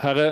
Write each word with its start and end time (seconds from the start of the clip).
Herre, 0.00 0.30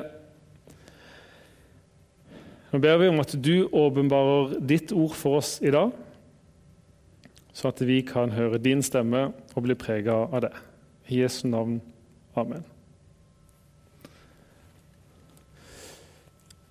nå 2.73 2.81
ber 2.81 3.01
vi 3.01 3.09
om 3.11 3.21
at 3.21 3.35
du 3.37 3.69
åpenbarer 3.69 4.57
ditt 4.65 4.95
ord 4.97 5.13
for 5.17 5.43
oss 5.43 5.59
i 5.61 5.73
dag, 5.73 5.93
så 7.53 7.69
at 7.69 7.83
vi 7.85 8.01
kan 8.07 8.33
høre 8.33 8.61
din 8.63 8.81
stemme 8.85 9.27
og 9.53 9.63
bli 9.67 9.77
prega 9.77 10.15
av 10.29 10.47
det. 10.47 10.55
I 11.09 11.23
Jesu 11.23 11.47
navn. 11.49 11.79
Amen. 12.37 12.65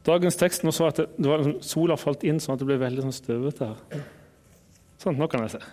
Dagens 0.08 0.38
tekst 0.40 0.64
nå 0.64 0.72
så 0.72 0.88
at 0.88 1.02
det, 1.02 1.10
det 1.18 1.28
var, 1.28 1.42
liksom, 1.42 1.58
Sola 1.66 1.98
falt 2.00 2.24
inn 2.26 2.40
sånn 2.40 2.56
at 2.56 2.62
det 2.62 2.70
ble 2.70 2.78
veldig 2.80 3.04
sånn 3.04 3.18
støvete 3.18 3.72
her. 3.74 4.06
Sånn, 5.02 5.18
nå 5.20 5.28
kan 5.30 5.44
jeg 5.44 5.58
se. 5.58 5.66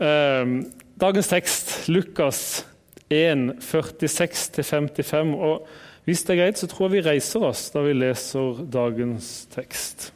Um, 0.00 0.56
dagens 0.98 1.28
tekst, 1.30 1.76
Lukas 1.92 2.64
1, 3.10 3.48
46-55. 3.60 5.34
Og 5.34 5.66
hvis 6.06 6.22
det 6.22 6.34
er 6.34 6.42
greit, 6.42 6.58
så 6.58 6.68
tror 6.70 6.88
jeg 6.88 6.98
vi 6.98 7.08
reiser 7.08 7.46
oss 7.46 7.68
da 7.74 7.82
vi 7.86 7.94
leser 7.96 8.62
dagens 8.70 9.30
tekst. 9.54 10.12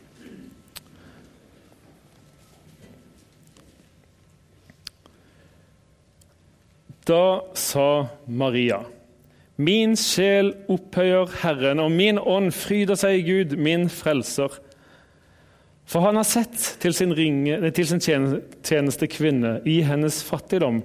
Da 7.09 7.43
sa 7.59 8.07
Maria, 8.29 8.85
min 9.61 9.97
sjel 9.99 10.53
opphøyer 10.71 11.33
Herren, 11.43 11.81
og 11.83 11.91
min 11.93 12.21
ånd 12.21 12.53
fryder 12.55 12.99
seg 13.01 13.19
i 13.19 13.25
Gud, 13.27 13.57
min 13.59 13.89
frelser. 13.91 14.55
For 15.91 16.05
han 16.07 16.21
har 16.21 16.29
sett 16.29 16.77
til 16.81 16.95
sin, 16.95 17.13
ringe, 17.17 17.59
til 17.75 17.89
sin 17.89 18.01
tjeneste 18.63 19.09
kvinne 19.11 19.59
i 19.67 19.81
hennes 19.83 20.21
fattigdom. 20.23 20.85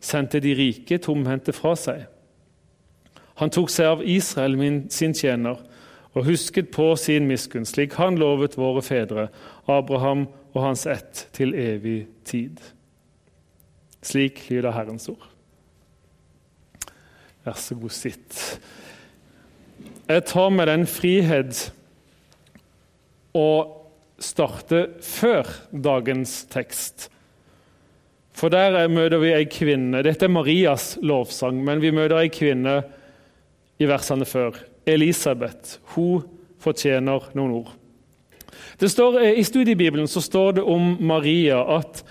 sendte 0.00 0.40
de 0.40 0.54
rike 0.56 0.98
tomhendte 1.02 1.54
fra 1.56 1.74
seg. 1.78 2.06
Han 3.38 3.52
tok 3.54 3.70
seg 3.70 3.92
av 3.92 4.02
Israel, 4.02 4.56
min, 4.58 4.80
sin 4.90 5.14
tjener, 5.14 5.60
og 6.16 6.26
husket 6.26 6.72
på 6.74 6.90
sin 6.98 7.28
miskunn, 7.28 7.66
slik 7.68 7.94
han 8.00 8.18
lovet 8.18 8.56
våre 8.58 8.82
fedre, 8.82 9.28
Abraham 9.70 10.26
og 10.54 10.62
hans 10.64 10.86
ett, 10.90 11.28
til 11.36 11.54
evig 11.54 12.08
tid. 12.26 12.58
Slik 14.02 14.40
lyder 14.50 14.74
Herrens 14.74 15.08
ord. 15.12 15.28
Vær 17.44 17.58
så 17.58 17.76
god, 17.78 17.94
sitt. 17.94 18.40
Jeg 20.08 20.24
tar 20.26 20.50
meg 20.50 20.66
den 20.70 20.86
frihet 20.88 21.68
å 23.36 23.48
starte 24.18 24.82
før 25.04 25.50
dagens 25.70 26.40
tekst. 26.50 27.08
For 28.38 28.52
der 28.54 28.86
møter 28.92 29.18
vi 29.18 29.32
ei 29.34 29.48
kvinne. 29.50 30.04
Dette 30.06 30.28
er 30.28 30.30
Marias 30.30 30.92
lovsang, 31.02 31.58
men 31.64 31.82
vi 31.82 31.90
møter 31.94 32.20
ei 32.20 32.30
kvinne 32.30 32.76
i 33.82 33.88
versene 33.90 34.28
før. 34.28 34.60
Elisabeth. 34.86 35.80
Hun 35.94 36.22
fortjener 36.62 37.26
noen 37.34 37.56
ord. 37.60 37.74
Står, 38.78 39.18
I 39.34 39.42
studiebibelen 39.42 40.06
så 40.06 40.22
står 40.22 40.58
det 40.58 40.66
om 40.70 40.94
Maria 41.02 41.60
at 41.78 42.04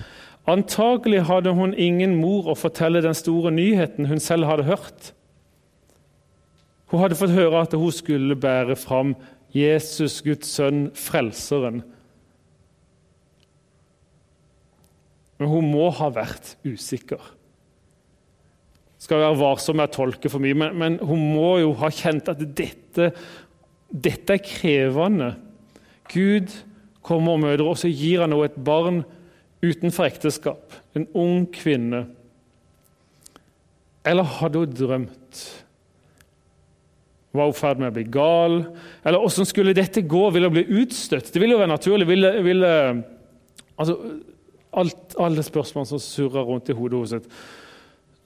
Antagelig 0.48 1.26
hadde 1.28 1.52
hun 1.52 1.74
ingen 1.76 2.14
mor 2.22 2.46
å 2.48 2.54
fortelle 2.56 3.02
den 3.04 3.16
store 3.18 3.52
nyheten 3.52 4.08
hun 4.08 4.22
selv 4.24 4.48
hadde 4.48 4.64
hørt. 4.70 5.10
Hun 6.88 7.02
hadde 7.04 7.18
fått 7.20 7.36
høre 7.36 7.66
at 7.66 7.76
hun 7.76 7.92
skulle 7.92 8.38
bære 8.40 8.78
fram 8.80 9.12
Jesus, 9.52 10.22
Guds 10.24 10.48
sønn, 10.56 10.86
Frelseren. 10.96 11.82
Men 15.38 15.52
hun 15.52 15.68
må 15.70 15.90
ha 15.94 16.10
vært 16.14 16.56
usikker. 16.66 17.22
Skal 19.02 19.22
være 19.22 19.38
varsom 19.38 19.78
med 19.78 19.92
å 19.92 19.94
tolke 19.94 20.32
for 20.34 20.42
mye, 20.42 20.58
men, 20.58 20.74
men 20.78 20.96
hun 21.06 21.22
må 21.36 21.52
jo 21.62 21.76
ha 21.82 21.92
kjent 21.94 22.32
at 22.34 22.42
dette, 22.58 23.12
dette 23.94 24.38
er 24.38 24.42
krevende. 24.42 25.36
Gud 26.10 26.50
kommer 27.06 27.38
og 27.38 27.44
møter, 27.46 27.66
og 27.68 27.78
så 27.80 27.92
gir 27.92 28.24
han 28.24 28.34
henne 28.34 28.50
et 28.50 28.58
barn 28.58 29.04
utenfor 29.64 30.10
ekteskap, 30.10 30.74
en 30.98 31.08
ung 31.18 31.46
kvinne. 31.54 32.08
Eller 34.08 34.28
hadde 34.38 34.64
hun 34.64 34.76
drømt? 34.76 35.42
Var 37.38 37.50
hun 37.50 37.54
i 37.54 37.58
ferd 37.58 37.82
med 37.82 37.92
å 37.92 37.96
bli 37.98 38.06
gal? 38.10 38.58
Eller 39.04 39.22
hvordan 39.22 39.50
skulle 39.50 39.76
dette 39.78 40.02
gå? 40.10 40.24
Ville 40.34 40.50
hun 40.50 40.56
bli 40.58 40.82
utstøtt? 40.82 41.30
Det 41.34 41.42
ville 41.42 41.58
jo 41.58 41.62
være 41.62 41.74
naturlig. 41.74 42.08
Ville, 42.10 42.32
ville 42.46 42.72
altså, 43.76 43.98
alt, 44.74 45.16
Alle 45.20 45.44
spørsmål 45.44 45.86
som 45.86 46.00
surrer 46.00 46.44
rundt 46.44 46.70
i 46.70 46.74
hodet 46.74 47.10
hennes. 47.10 47.28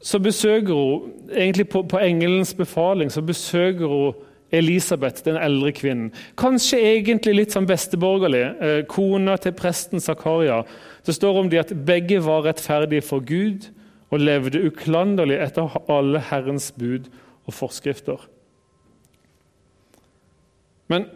Så 0.02 0.20
besøker 0.20 0.74
hun, 0.74 1.12
egentlig 1.30 1.70
på, 1.70 1.82
på 1.82 1.98
engelens 1.98 2.54
befaling, 2.54 3.12
så 3.12 3.22
besøker 3.22 3.88
hun 3.88 4.14
Elisabeth, 4.52 5.24
den 5.26 5.38
eldre 5.38 5.72
kvinnen. 5.72 6.10
Kanskje 6.38 6.80
egentlig 6.80 7.36
litt 7.38 7.54
sånn 7.56 7.70
besteborgerlig. 7.70 8.42
Eh, 8.60 8.80
kona 8.90 9.38
til 9.40 9.54
presten 9.56 10.04
Zakaria. 10.04 10.64
Det 11.06 11.16
står 11.16 11.40
om 11.40 11.52
de 11.52 11.62
at 11.62 11.72
begge 11.88 12.20
var 12.26 12.44
rettferdige 12.44 13.06
for 13.06 13.24
Gud 13.24 13.70
og 14.12 14.20
levde 14.20 14.60
uklanderlig 14.68 15.40
etter 15.40 15.78
alle 15.92 16.20
Herrens 16.28 16.72
bud 16.76 17.08
og 17.48 17.56
forskrifter. 17.56 18.20
Men 20.92 21.08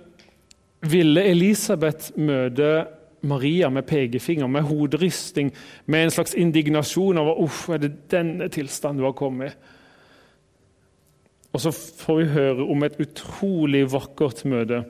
ville 0.85 1.25
Elisabeth 1.27 2.15
møte 2.15 2.85
Maria 3.25 3.69
med 3.73 3.87
pekefinger, 3.89 4.47
med 4.47 4.67
hoderisting, 4.69 5.51
med 5.85 6.05
en 6.05 6.13
slags 6.13 6.35
indignasjon 6.37 7.17
over 7.21 7.41
uff, 7.45 7.65
er 7.73 7.81
det 7.81 7.93
denne 8.13 8.49
tilstanden 8.53 9.01
du 9.01 9.07
har 9.07 9.17
kommet 9.17 9.53
i? 9.53 9.73
Og 11.55 11.61
så 11.63 11.71
får 11.71 12.17
vi 12.19 12.31
høre 12.33 12.65
om 12.67 12.83
et 12.83 12.97
utrolig 12.99 13.85
vakkert 13.93 14.43
møte 14.49 14.81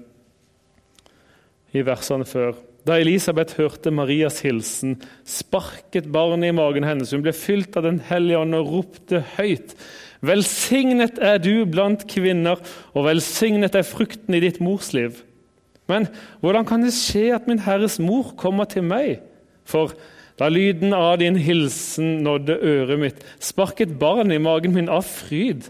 i 1.76 1.84
versene 1.86 2.26
før. 2.26 2.56
Da 2.86 2.98
Elisabeth 3.02 3.58
hørte 3.58 3.94
Marias 3.94 4.40
hilsen, 4.46 5.00
sparket 5.26 6.12
barnet 6.14 6.52
i 6.52 6.56
magen 6.56 6.86
hennes. 6.86 7.14
Hun 7.14 7.24
ble 7.26 7.34
fylt 7.34 7.78
av 7.78 7.86
Den 7.88 8.02
hellige 8.10 8.42
ånd 8.42 8.58
og 8.58 8.72
ropte 8.74 9.24
høyt. 9.36 9.74
Velsignet 10.26 11.18
er 11.22 11.40
du 11.42 11.66
blant 11.70 12.06
kvinner, 12.10 12.62
og 12.94 13.08
velsignet 13.08 13.78
er 13.78 13.86
frukten 13.86 14.38
i 14.38 14.42
ditt 14.44 14.62
mors 14.64 14.92
liv. 14.94 15.18
Men 15.88 16.08
hvordan 16.42 16.66
kan 16.66 16.84
det 16.84 16.94
skje 16.98 17.30
at 17.36 17.48
min 17.48 17.62
Herres 17.62 18.00
mor 18.02 18.34
kommer 18.38 18.66
til 18.70 18.86
meg? 18.86 19.20
For 19.66 19.94
da 20.40 20.50
lyden 20.52 20.94
av 20.94 21.20
din 21.22 21.38
hilsen 21.40 22.20
nådde 22.26 22.58
øret 22.60 23.00
mitt, 23.00 23.26
sparket 23.40 23.98
barnet 24.00 24.36
i 24.36 24.44
magen 24.44 24.76
min 24.76 24.92
av 24.92 25.06
fryd. 25.08 25.70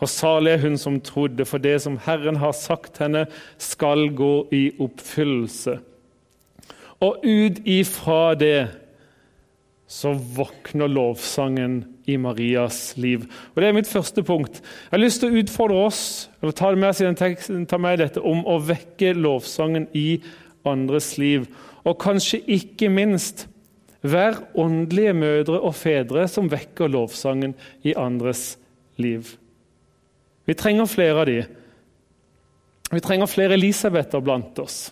Og 0.00 0.08
salig 0.08 0.54
er 0.54 0.62
hun 0.62 0.78
som 0.80 1.00
trodde, 1.04 1.44
for 1.44 1.60
det 1.60 1.80
som 1.84 1.98
Herren 2.06 2.38
har 2.40 2.54
sagt 2.56 3.00
henne, 3.02 3.26
skal 3.58 4.08
gå 4.16 4.48
i 4.56 4.70
oppfyllelse. 4.80 5.76
Og 7.00 7.24
ut 7.24 7.60
ifra 7.68 8.34
det 8.36 8.68
så 9.90 10.12
våkner 10.14 10.88
lovsangen 10.88 11.82
i 12.10 12.16
Marias 12.20 12.94
liv. 13.00 13.24
Og 13.54 13.62
Det 13.62 13.68
er 13.68 13.76
mitt 13.76 13.88
første 13.88 14.22
punkt. 14.26 14.60
Jeg 14.60 14.90
har 14.92 15.02
lyst 15.02 15.22
til 15.22 15.30
å 15.30 15.40
utfordre 15.42 15.84
oss 15.86 16.02
eller 16.42 16.56
ta 16.56 16.72
med, 16.74 17.16
teksten, 17.16 17.66
ta 17.66 17.78
med 17.78 17.98
dette 18.02 18.20
om 18.20 18.42
å 18.46 18.58
vekke 18.58 19.14
lovsangen 19.14 19.88
i 19.94 20.20
andres 20.66 21.16
liv. 21.18 21.46
Og 21.84 21.98
kanskje 22.02 22.42
ikke 22.46 22.90
minst 22.92 23.46
vær 24.02 24.40
åndelige 24.58 25.14
mødre 25.14 25.60
og 25.60 25.74
fedre 25.76 26.26
som 26.28 26.50
vekker 26.50 26.90
lovsangen 26.90 27.54
i 27.84 27.94
andres 27.94 28.54
liv. 29.00 29.36
Vi 30.46 30.56
trenger 30.56 30.88
flere 30.90 31.20
av 31.20 31.28
de. 31.28 31.42
Vi 32.90 33.00
trenger 33.04 33.30
flere 33.30 33.54
Elisabeter 33.54 34.24
blant 34.24 34.58
oss 34.58 34.88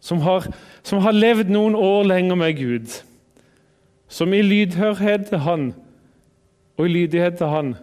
som 0.00 0.20
har, 0.24 0.46
som 0.82 1.02
har 1.04 1.12
levd 1.12 1.52
noen 1.52 1.76
år 1.76 2.06
lenger 2.08 2.38
med 2.40 2.56
Gud, 2.58 2.94
som 4.08 4.32
i 4.34 4.42
lydhørhet 4.42 5.28
til 5.28 5.44
Han 5.44 5.70
og 6.80 6.88
i 6.88 6.92
lydighet 6.94 7.36
til 7.38 7.52
Han 7.52 7.74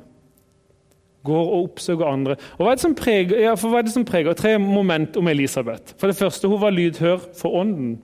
går 1.27 1.47
og 1.47 1.63
oppsøker 1.67 2.07
andre. 2.07 2.38
Og 2.57 2.65
Hva 2.65 2.73
er 2.73 2.94
preger, 2.97 3.41
ja, 3.44 3.55
hva 3.55 3.79
er 3.79 3.88
det 3.88 3.94
som 3.94 4.05
preger? 4.07 4.33
Tre 4.38 4.57
moment 4.61 5.17
om 5.19 5.27
Elisabeth. 5.27 5.94
For 5.99 6.07
det 6.07 6.17
første, 6.17 6.47
Hun 6.47 6.61
var 6.61 6.73
lydhør 6.75 7.19
for 7.35 7.61
Ånden. 7.61 7.97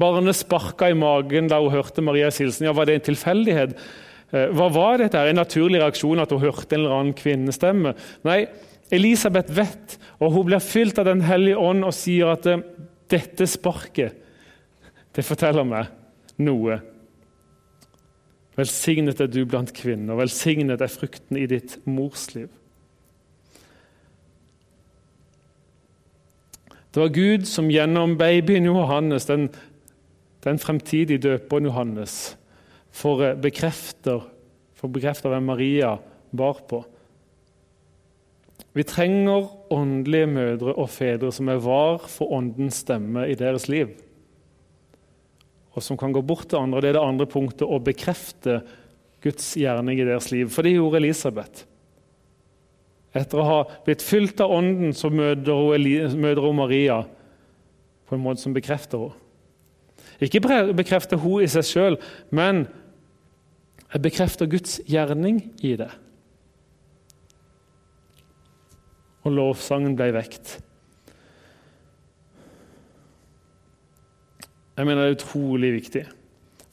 Barnet 0.00 0.34
sparka 0.34 0.88
i 0.90 0.96
magen 0.98 1.46
da 1.48 1.60
hun 1.60 1.70
hørte 1.70 2.02
Marias 2.02 2.38
hilsen. 2.38 2.66
Ja, 2.66 2.72
Var 2.72 2.84
det 2.84 2.94
en 2.94 3.14
tilfeldighet? 3.14 3.76
Eh, 4.32 4.48
hva 4.50 4.68
var 4.72 4.98
dette? 4.98 5.18
En 5.18 5.38
naturlig 5.38 5.78
reaksjon 5.78 6.18
at 6.18 6.32
hun 6.34 6.42
hørte 6.42 6.74
en 6.74 6.80
eller 6.80 6.96
annen 6.96 7.14
kvinnestemme? 7.14 7.94
Nei, 8.26 8.46
Elisabeth 8.90 9.54
vet, 9.54 9.98
og 10.18 10.32
hun 10.32 10.48
blir 10.48 10.58
fylt 10.58 10.98
av 10.98 11.06
Den 11.06 11.22
hellige 11.22 11.58
ånd 11.58 11.84
og 11.86 11.94
sier 11.94 12.32
at 12.34 12.46
eh, 12.46 12.64
dette 13.08 13.46
sparket, 13.46 14.18
det 15.14 15.22
forteller 15.22 15.62
meg 15.62 15.86
noe. 16.42 16.80
Velsignet 18.54 19.20
er 19.20 19.30
du 19.30 19.42
blant 19.48 19.72
kvinner, 19.74 20.14
velsignet 20.18 20.82
er 20.84 20.92
frukten 20.92 21.38
i 21.40 21.48
ditt 21.50 21.80
mors 21.90 22.28
liv. 22.36 22.52
Det 26.94 27.02
var 27.02 27.10
Gud 27.10 27.48
som 27.50 27.70
gjennom 27.72 28.14
babyen 28.14 28.68
Johannes, 28.68 29.26
den, 29.26 29.48
den 30.46 30.60
fremtidige 30.62 31.18
døperen 31.18 31.66
Johannes, 31.66 32.36
for 32.94 33.24
eh, 33.26 33.34
bekrefter, 33.34 34.28
for 34.78 34.94
bekrefter 34.94 35.32
hvem 35.32 35.48
Maria 35.50 35.96
bar 36.30 36.60
på. 36.70 36.84
Vi 38.74 38.86
trenger 38.86 39.50
åndelige 39.74 40.30
mødre 40.30 40.76
og 40.78 40.90
fedre 40.90 41.32
som 41.34 41.50
er 41.50 41.58
var 41.62 42.06
for 42.10 42.30
åndens 42.34 42.84
stemme 42.86 43.26
i 43.30 43.34
deres 43.38 43.66
liv. 43.68 43.90
Og 45.74 45.82
som 45.82 45.98
kan 45.98 46.14
gå 46.14 46.22
bort 46.22 46.48
til 46.50 46.60
andre. 46.60 46.80
Det 46.82 46.92
er 46.92 46.98
det 46.98 47.04
andre 47.04 47.26
punktet 47.30 47.66
å 47.66 47.80
bekrefte 47.82 48.60
Guds 49.24 49.54
gjerning 49.58 49.98
i 49.98 50.06
deres 50.06 50.30
liv. 50.30 50.50
For 50.52 50.66
det 50.66 50.76
gjorde 50.76 51.00
Elisabeth. 51.00 51.64
Etter 53.14 53.40
å 53.40 53.46
ha 53.46 53.58
blitt 53.86 54.02
fylt 54.02 54.40
av 54.42 54.52
Ånden 54.56 54.94
så 54.96 55.10
møter 55.10 55.54
hun, 55.54 56.16
møter 56.18 56.42
hun 56.42 56.58
Maria 56.58 57.02
på 58.04 58.16
en 58.16 58.24
måte 58.24 58.42
som 58.42 58.54
bekrefter 58.56 59.06
henne. 59.06 59.20
Ikke 60.22 60.38
bekrefter 60.76 61.18
hun 61.18 61.42
i 61.42 61.48
seg 61.50 61.64
sjøl, 61.66 61.96
men 62.30 62.64
jeg 63.90 64.02
bekrefter 64.04 64.48
Guds 64.50 64.76
gjerning 64.90 65.40
i 65.64 65.72
det. 65.78 65.88
Og 69.24 69.34
lovsangen 69.34 69.96
ble 69.98 70.12
vekt. 70.14 70.58
Jeg 74.74 74.86
mener 74.88 75.04
det 75.04 75.10
er 75.12 75.18
utrolig 75.18 75.72
viktig. 75.76 76.04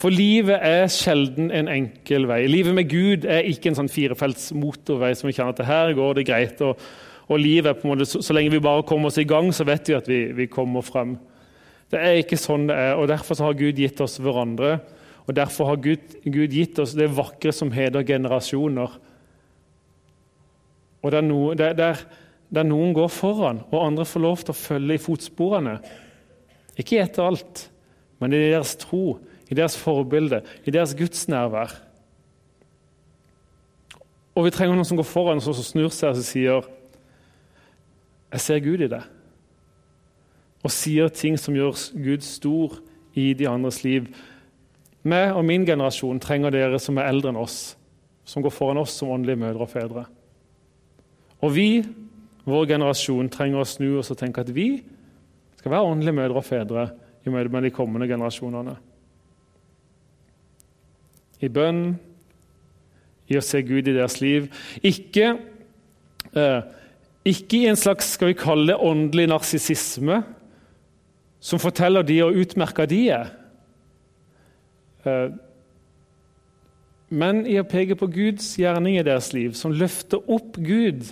For 0.02 0.10
livet 0.10 0.58
er 0.66 0.88
sjelden 0.90 1.52
en 1.54 1.70
enkel 1.70 2.26
vei. 2.30 2.48
Livet 2.50 2.74
med 2.74 2.90
Gud 2.90 3.28
er 3.30 3.46
ikke 3.46 3.70
en 3.70 3.78
sånn 3.78 3.92
firefelts 3.92 4.50
motorvei 4.58 5.12
som 5.18 5.30
vi 5.30 5.36
kjenner 5.38 5.54
til. 5.58 5.68
her 5.70 5.94
går 5.94 6.18
det 6.18 6.26
greit. 6.26 6.64
Og, 6.66 6.82
og 7.30 7.38
livet 7.42 7.70
er 7.70 7.78
på 7.78 7.86
en 7.86 7.94
måte, 7.94 8.08
så, 8.10 8.24
så, 8.26 8.34
lenge 8.34 8.54
vi 8.56 8.64
bare 8.64 8.86
kommer 8.88 9.12
oss 9.12 9.20
i 9.22 9.28
gang, 9.30 9.52
så 9.54 9.68
vet 9.70 9.92
vi 9.92 9.98
at 10.00 10.10
vi, 10.10 10.24
vi 10.34 10.50
kommer 10.50 10.82
frem. 10.82 11.14
Det 11.94 12.02
er 12.02 12.18
ikke 12.24 12.40
sånn 12.40 12.66
det 12.72 12.80
er, 12.80 12.96
og 12.98 13.12
derfor 13.12 13.38
har 13.46 13.60
Gud 13.60 13.78
gitt 13.78 14.02
oss 14.02 14.18
hverandre. 14.24 14.80
Og 15.30 15.36
Derfor 15.38 15.70
har 15.70 15.78
Gud, 15.80 16.16
Gud 16.26 16.52
gitt 16.52 16.80
oss 16.82 16.96
det 16.98 17.12
vakre 17.14 17.54
som 17.54 17.70
heter 17.72 18.04
generasjoner. 18.04 18.96
Og 21.02 21.14
der, 21.14 21.22
no, 21.26 21.54
der, 21.58 21.76
der, 21.78 22.02
der, 22.50 22.66
noen 22.68 22.94
går 22.98 23.08
foran, 23.14 23.62
og 23.70 23.86
andre 23.86 24.06
får 24.06 24.24
lov 24.26 24.42
til 24.42 24.54
å 24.54 24.58
følge 24.58 24.98
i 24.98 25.02
fotsporene. 25.02 25.76
Ikke 26.82 27.00
etter 27.04 27.30
alt, 27.30 27.68
men 28.22 28.34
i 28.34 28.42
deres 28.52 28.76
tro, 28.80 29.18
i 29.50 29.58
deres 29.58 29.76
forbilde, 29.78 30.44
i 30.66 30.72
deres 30.72 30.94
gudsnærvær. 30.96 31.74
Og 34.38 34.46
vi 34.46 34.54
trenger 34.54 34.78
noen 34.78 34.88
som 34.88 35.00
går 35.00 35.10
foran 35.10 35.42
og 35.42 35.58
snur 35.58 35.90
seg 35.92 36.16
og 36.16 36.24
sier 36.24 36.70
'Jeg 38.32 38.40
ser 38.40 38.60
Gud 38.60 38.80
i 38.80 38.88
det', 38.88 39.10
og 40.64 40.72
sier 40.72 41.10
ting 41.10 41.38
som 41.40 41.54
gjør 41.54 41.74
Gud 42.04 42.22
stor 42.22 42.80
i 43.16 43.34
de 43.34 43.48
andres 43.48 43.84
liv. 43.84 44.08
Vi 45.04 45.12
og 45.12 45.46
min 45.46 45.66
generasjon 45.66 46.20
trenger 46.20 46.50
dere 46.50 46.80
som 46.80 46.98
er 46.98 47.10
eldre 47.10 47.30
enn 47.30 47.42
oss, 47.42 47.76
som 48.24 48.44
går 48.44 48.50
foran 48.50 48.78
oss 48.78 48.92
som 48.92 49.10
åndelige 49.10 49.36
mødre 49.36 49.66
og 49.66 49.70
fedre. 49.70 50.06
Og 51.42 51.56
vi, 51.56 51.84
vår 52.46 52.66
generasjon, 52.66 53.30
trenger 53.30 53.60
å 53.60 53.66
snu 53.66 53.98
oss 54.00 54.12
og 54.12 54.18
tenke 54.18 54.42
at 54.42 54.56
vi 54.56 54.84
skal 55.58 55.72
være 55.72 55.90
åndelige 55.90 56.16
mødre 56.16 56.38
og 56.38 56.46
fedre 56.46 56.90
i 57.26 57.34
møte 57.34 57.54
med 57.54 57.68
de 57.68 57.74
kommende 57.74 58.08
generasjonene. 58.10 58.76
I 61.42 61.50
bønn, 61.50 61.84
i 63.32 63.38
å 63.40 63.44
se 63.46 63.62
Gud 63.66 63.88
i 63.88 63.96
deres 63.96 64.20
liv. 64.22 64.50
Ikke, 64.84 65.36
eh, 66.36 66.62
ikke 67.26 67.62
i 67.62 67.68
en 67.72 67.80
slags 67.80 68.14
skal 68.16 68.32
vi 68.32 68.40
kalle 68.40 68.68
det 68.74 68.80
åndelig 68.82 69.28
narsissisme, 69.32 70.22
som 71.42 71.62
forteller 71.62 72.06
de 72.06 72.20
og 72.26 72.38
utmerker 72.44 72.90
de 72.90 73.02
er. 73.10 73.32
Eh, 75.06 75.30
men 77.12 77.46
i 77.50 77.58
å 77.60 77.68
peke 77.68 77.98
på 78.00 78.08
Guds 78.08 78.54
gjerning 78.60 78.98
i 79.00 79.04
deres 79.04 79.34
liv, 79.34 79.56
som 79.58 79.74
løfter 79.76 80.22
opp 80.32 80.56
Gud, 80.56 81.10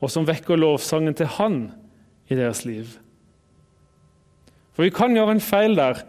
og 0.00 0.12
som 0.12 0.26
vekker 0.28 0.60
lovsangen 0.60 1.16
til 1.16 1.28
Han 1.38 1.58
i 2.28 2.38
deres 2.38 2.64
liv. 2.64 2.98
For 4.74 4.82
vi 4.82 4.92
kan 4.94 5.14
gjøre 5.14 5.36
en 5.36 5.42
feil 5.42 5.76
der 5.78 6.02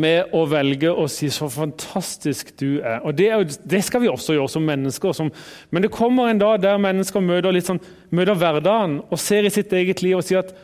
med 0.00 0.30
å 0.34 0.44
velge 0.46 0.90
å 0.90 1.06
si 1.10 1.26
'så 1.30 1.48
fantastisk 1.50 2.52
du 2.60 2.80
er'. 2.80 3.02
Og 3.02 3.14
Det, 3.18 3.58
det 3.70 3.84
skal 3.84 4.00
vi 4.00 4.08
også 4.08 4.32
gjøre 4.32 4.48
som 4.48 4.62
mennesker. 4.62 5.12
Som, 5.12 5.32
men 5.70 5.82
det 5.82 5.90
kommer 5.90 6.28
en 6.28 6.38
dag 6.38 6.62
der 6.62 6.78
mennesker 6.78 7.20
møter, 7.20 7.60
sånn, 7.60 7.80
møter 8.10 8.34
hverdagen 8.34 9.02
og 9.10 9.18
ser 9.18 9.44
i 9.44 9.50
sitt 9.50 9.72
eget 9.72 10.02
liv 10.02 10.16
og 10.16 10.24
sier 10.24 10.38
at 10.38 10.54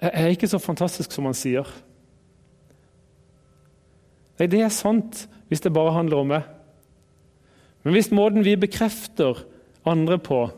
'jeg 0.00 0.10
er 0.14 0.28
ikke 0.28 0.48
så 0.48 0.58
fantastisk 0.58 1.12
som 1.12 1.24
han 1.24 1.34
sier'. 1.34 1.66
Nei, 4.38 4.46
det 4.46 4.60
er 4.62 4.68
sant 4.68 5.28
hvis 5.48 5.60
det 5.60 5.72
bare 5.72 5.92
handler 5.92 6.16
om 6.16 6.26
meg. 6.26 6.42
Men 7.82 7.92
hvis 7.92 8.10
måten 8.10 8.44
vi 8.44 8.56
bekrefter 8.56 9.44
andre 9.86 10.18
på, 10.18 10.50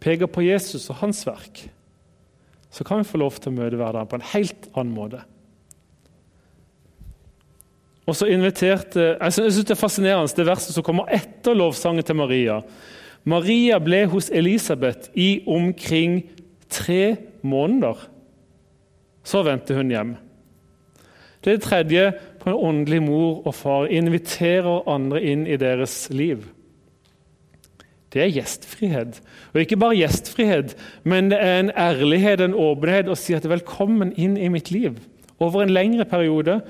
peker 0.00 0.26
på 0.26 0.44
Jesus 0.44 0.90
og 0.90 0.96
hans 0.96 1.26
verk, 1.26 1.70
så 2.70 2.84
kan 2.84 3.00
vi 3.00 3.08
få 3.08 3.20
lov 3.20 3.38
til 3.38 3.52
å 3.52 3.58
møte 3.58 3.78
hverdagen 3.80 4.10
på 4.10 4.18
en 4.18 4.30
helt 4.34 4.68
annen 4.74 4.94
måte. 4.94 5.22
Og 8.08 8.16
så 8.16 8.28
inviterte, 8.32 9.16
Jeg 9.20 9.32
syns 9.32 9.64
det 9.64 9.74
er 9.74 9.80
fascinerende 9.80 10.36
det 10.36 10.46
verset 10.48 10.74
som 10.74 10.84
kommer 10.84 11.10
etter 11.12 11.54
lovsangen 11.54 12.04
til 12.04 12.16
Maria. 12.16 12.62
Maria 13.24 13.78
ble 13.78 14.06
hos 14.08 14.30
Elisabeth 14.30 15.10
i 15.14 15.42
omkring 15.46 16.22
tre 16.70 17.16
måneder. 17.42 18.00
Så 19.24 19.42
vendte 19.44 19.76
hun 19.76 19.90
hjem. 19.92 20.16
Det 21.44 21.52
er 21.52 21.58
det 21.58 21.66
tredje 21.66 22.12
på 22.40 22.50
en 22.50 22.62
åndelig 22.68 23.02
mor 23.02 23.46
og 23.46 23.54
far 23.54 23.90
inviterer 23.92 24.88
andre 24.88 25.20
inn 25.22 25.46
i 25.46 25.58
deres 25.60 26.08
liv. 26.10 26.46
Det 28.12 28.22
er 28.22 28.32
gjestfrihet. 28.32 29.20
Og 29.52 29.60
ikke 29.60 29.76
bare 29.80 29.98
gjestfrihet, 29.98 30.74
men 31.04 31.30
det 31.32 31.38
er 31.44 31.60
en 31.60 31.72
ærlighet, 31.76 32.40
en 32.40 32.56
åpenhet, 32.56 33.08
å 33.08 33.16
si 33.16 33.34
at 33.36 33.44
'velkommen 33.44 34.12
inn 34.16 34.36
i 34.36 34.48
mitt 34.48 34.70
liv' 34.70 35.00
over 35.40 35.62
en 35.62 35.74
lengre 35.74 36.04
periode. 36.04 36.60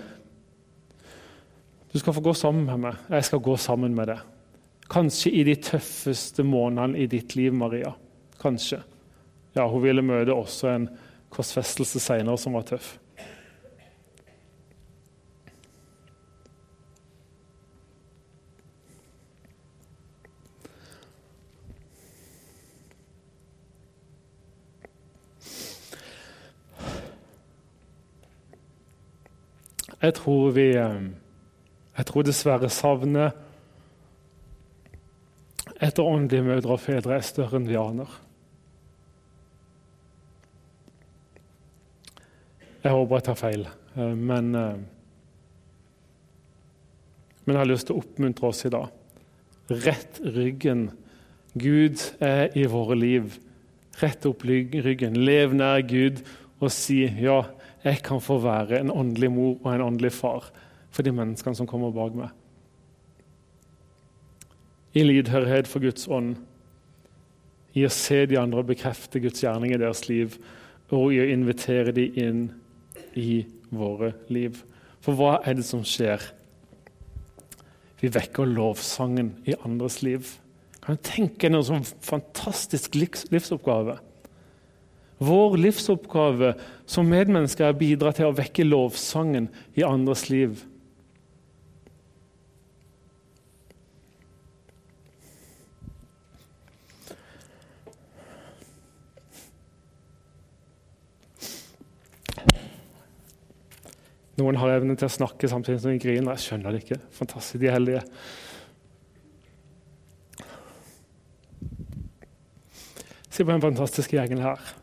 Du 1.93 1.99
skal 1.99 2.13
få 2.13 2.21
gå 2.21 2.35
sammen 2.35 2.67
med 2.67 2.79
meg. 2.79 2.97
Jeg 3.11 3.25
skal 3.25 3.41
gå 3.41 3.57
sammen 3.57 3.95
med 3.95 4.07
deg. 4.07 4.19
Kanskje 4.91 5.33
i 5.33 5.45
de 5.45 5.55
tøffeste 5.55 6.43
månedene 6.43 6.99
i 6.99 7.07
ditt 7.07 7.37
liv, 7.37 7.53
Maria. 7.53 7.93
Kanskje. 8.41 8.83
Ja, 9.57 9.67
hun 9.69 9.83
ville 9.83 10.03
møte 10.03 10.35
også 10.35 10.69
en 10.69 10.89
korsfestelse 11.31 12.01
seinere 12.01 12.39
som 12.39 12.53
var 12.53 12.63
tøff. 12.63 12.99
Jeg 29.99 30.15
tror 30.15 30.53
vi 30.55 30.71
eh, 30.79 31.01
Jeg 31.99 32.07
tror 32.07 32.27
dessverre 32.27 32.71
savner 32.71 33.35
etter 35.79 36.07
åndelige 36.07 36.43
mødre 36.47 36.75
og 36.75 36.83
fedre 36.83 37.17
er 37.19 37.27
større 37.27 37.59
enn 37.59 37.67
vi 37.69 37.77
aner. 37.79 38.11
Jeg 42.83 42.95
håper 42.95 43.19
jeg 43.19 43.27
tar 43.27 43.39
feil, 43.39 43.67
eh, 43.95 44.15
men, 44.15 44.49
eh, 44.59 44.79
men 47.45 47.55
jeg 47.55 47.61
har 47.61 47.71
lyst 47.71 47.91
til 47.91 47.99
å 47.99 48.03
oppmuntre 48.03 48.51
oss 48.51 48.65
i 48.67 48.73
dag. 48.75 48.89
Rett 49.87 50.19
ryggen. 50.25 50.89
Gud 51.59 52.03
er 52.23 52.55
i 52.59 52.65
våre 52.71 52.97
liv. 52.99 53.39
Rett 54.03 54.27
opp 54.31 54.47
ryggen. 54.47 55.19
Lev 55.27 55.55
nær 55.59 55.83
Gud 55.87 56.23
og 56.59 56.71
si 56.75 57.05
ja, 57.23 57.43
jeg 57.89 58.03
kan 58.05 58.21
få 58.21 58.39
være 58.43 58.81
en 58.81 58.93
åndelig 58.93 59.31
mor 59.33 59.57
og 59.63 59.73
en 59.73 59.87
åndelig 59.87 60.13
far 60.17 60.51
for 60.91 61.05
de 61.05 61.13
menneskene 61.15 61.57
som 61.57 61.69
kommer 61.69 61.93
bak 61.95 62.15
meg. 62.17 62.31
I 64.97 65.05
lydhørighet 65.05 65.69
for 65.69 65.85
Guds 65.85 66.09
ånd, 66.11 66.37
i 67.77 67.85
å 67.87 67.93
se 67.93 68.25
de 68.27 68.39
andre 68.41 68.63
og 68.63 68.71
bekrefte 68.71 69.21
Guds 69.23 69.45
gjerning 69.45 69.75
i 69.75 69.81
deres 69.81 70.07
liv, 70.09 70.39
og 70.89 71.13
i 71.13 71.21
å 71.21 71.29
invitere 71.29 71.93
de 71.95 72.09
inn 72.19 72.47
i 73.19 73.45
våre 73.71 74.15
liv. 74.33 74.63
For 75.05 75.17
hva 75.17 75.39
er 75.45 75.59
det 75.59 75.67
som 75.69 75.85
skjer 75.87 76.35
Vi 77.99 78.07
vekker 78.15 78.47
lovsangen 78.47 79.33
i 79.51 79.57
andres 79.67 79.97
liv. 80.07 80.29
Kan 80.85 80.95
du 80.95 81.03
tenke 81.03 81.49
deg 81.49 81.57
en 81.59 81.65
sånn 81.67 81.87
fantastisk 82.07 82.95
livsoppgave? 82.95 83.97
Vår 85.19 85.57
livsoppgave 85.59 86.53
som 86.87 87.09
medmennesker 87.11 87.67
er 87.67 87.75
å 87.75 87.79
bidra 87.79 88.13
til 88.15 88.29
å 88.29 88.35
vekke 88.39 88.67
lovsangen 88.67 89.49
i 89.75 89.87
andres 89.87 90.29
liv. 90.31 90.63
Noen 104.39 104.55
har 104.63 104.71
evnen 104.77 104.95
til 104.95 105.09
å 105.09 105.11
snakke 105.11 105.51
samtidig 105.51 105.81
som 105.83 105.91
de 105.91 105.99
griner. 105.99 106.37
Jeg 106.37 106.45
skjønner 106.45 106.75
det 106.75 106.85
ikke. 106.85 107.01
Fantastisk, 107.17 107.59
de 107.59 107.73
heldige. 107.75 108.05
Se 113.35 113.43
på 113.43 113.51
den 113.51 113.67
fantastiske 113.67 114.15
gjengen 114.15 114.47
her. 114.47 114.78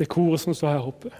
Det 0.00 0.06
koret 0.08 0.40
som 0.40 0.54
står 0.56 0.78
her 0.78 0.86
oppe. 0.88 1.10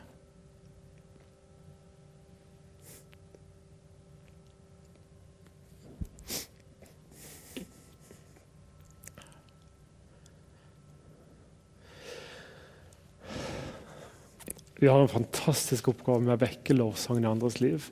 Vi 14.80 14.88
har 14.88 14.96
en 14.96 15.08
fantastisk 15.12 15.90
oppgave 15.92 16.22
med 16.24 16.38
å 16.38 16.40
vekke 16.40 16.72
lovsangen 16.72 17.26
i 17.26 17.28
andres 17.28 17.58
liv. 17.60 17.90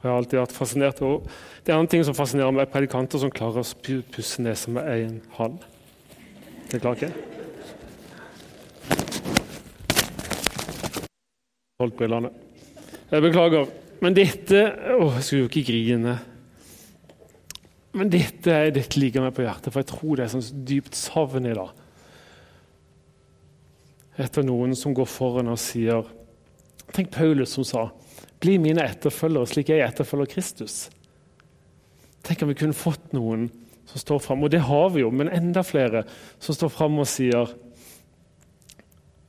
Jeg 0.00 0.08
har 0.08 0.16
alltid 0.16 0.40
vært 0.40 0.56
fascinert 0.56 1.02
og 1.04 1.28
Det 1.62 1.70
er 1.70 1.76
en 1.76 1.86
ting 1.86 2.00
som 2.02 2.16
fascinerer 2.16 2.56
meg, 2.56 2.72
predikanter 2.72 3.20
som 3.20 3.30
klarer 3.30 3.60
å 3.60 4.00
pusse 4.16 4.40
nesa 4.42 4.72
med 4.72 4.88
én 4.88 5.20
hånd. 5.36 5.60
Det 6.72 6.80
klarer 6.80 6.96
ikke 6.96 7.31
Holdt 11.82 11.98
brillene. 11.98 12.30
Jeg 13.10 13.24
beklager. 13.26 13.70
Men 14.02 14.16
dette 14.16 14.64
Å, 14.94 15.12
jeg 15.18 15.26
skulle 15.26 15.44
jo 15.44 15.50
ikke 15.50 15.66
grine. 15.68 16.16
Men 17.92 18.08
dette, 18.12 18.56
dette 18.72 19.00
ligger 19.00 19.26
meg 19.26 19.34
på 19.36 19.44
hjertet, 19.44 19.68
for 19.68 19.82
jeg 19.82 19.90
tror 19.90 20.16
det 20.16 20.24
er 20.24 20.32
sånn 20.32 20.66
dypt 20.66 20.96
savn 20.96 21.50
i 21.50 21.56
dag 21.58 21.74
etter 24.20 24.44
noen 24.44 24.74
som 24.76 24.94
går 24.96 25.08
foran 25.08 25.50
og 25.52 25.60
sier 25.60 26.08
Tenk 26.92 27.12
Paulus 27.14 27.54
som 27.56 27.64
sa 27.64 27.86
Bli 28.42 28.58
mine 28.60 28.84
etterfølgere 28.84 29.48
slik 29.48 29.70
jeg 29.70 29.84
etterfølger 29.86 30.32
Kristus. 30.32 30.88
Tenk 32.26 32.42
om 32.42 32.50
vi 32.50 32.56
kunne 32.58 32.74
fått 32.74 33.12
noen 33.14 33.46
som 33.86 34.02
står 34.02 34.18
fram, 34.24 34.42
og 34.42 34.50
det 34.50 34.64
har 34.66 34.88
vi 34.94 35.04
jo, 35.04 35.12
men 35.14 35.30
enda 35.30 35.62
flere 35.66 36.02
som 36.42 36.56
står 36.56 36.72
fram 36.74 36.98
og 36.98 37.06
sier 37.06 37.52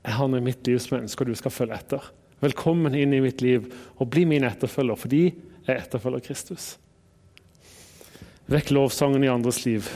Jeg 0.02 0.18
har 0.18 0.28
noe 0.28 0.42
i 0.42 0.48
mitt 0.50 0.66
liv 0.66 0.82
som 0.82 0.98
jeg 0.98 1.06
ønsker 1.06 1.30
du 1.30 1.36
skal 1.38 1.54
følge 1.54 1.78
etter. 1.78 2.10
Velkommen 2.44 2.96
inn 3.00 3.14
i 3.16 3.22
mitt 3.24 3.40
liv 3.40 3.70
og 4.04 4.10
bli 4.12 4.26
min 4.28 4.44
etterfølger, 4.44 4.98
fordi 5.00 5.22
jeg 5.64 5.80
etterfølger 5.80 6.26
Kristus. 6.26 6.74
Vekk 8.52 8.74
lovsangen 8.76 9.24
i 9.24 9.30
andres 9.32 9.62
liv. 9.64 9.88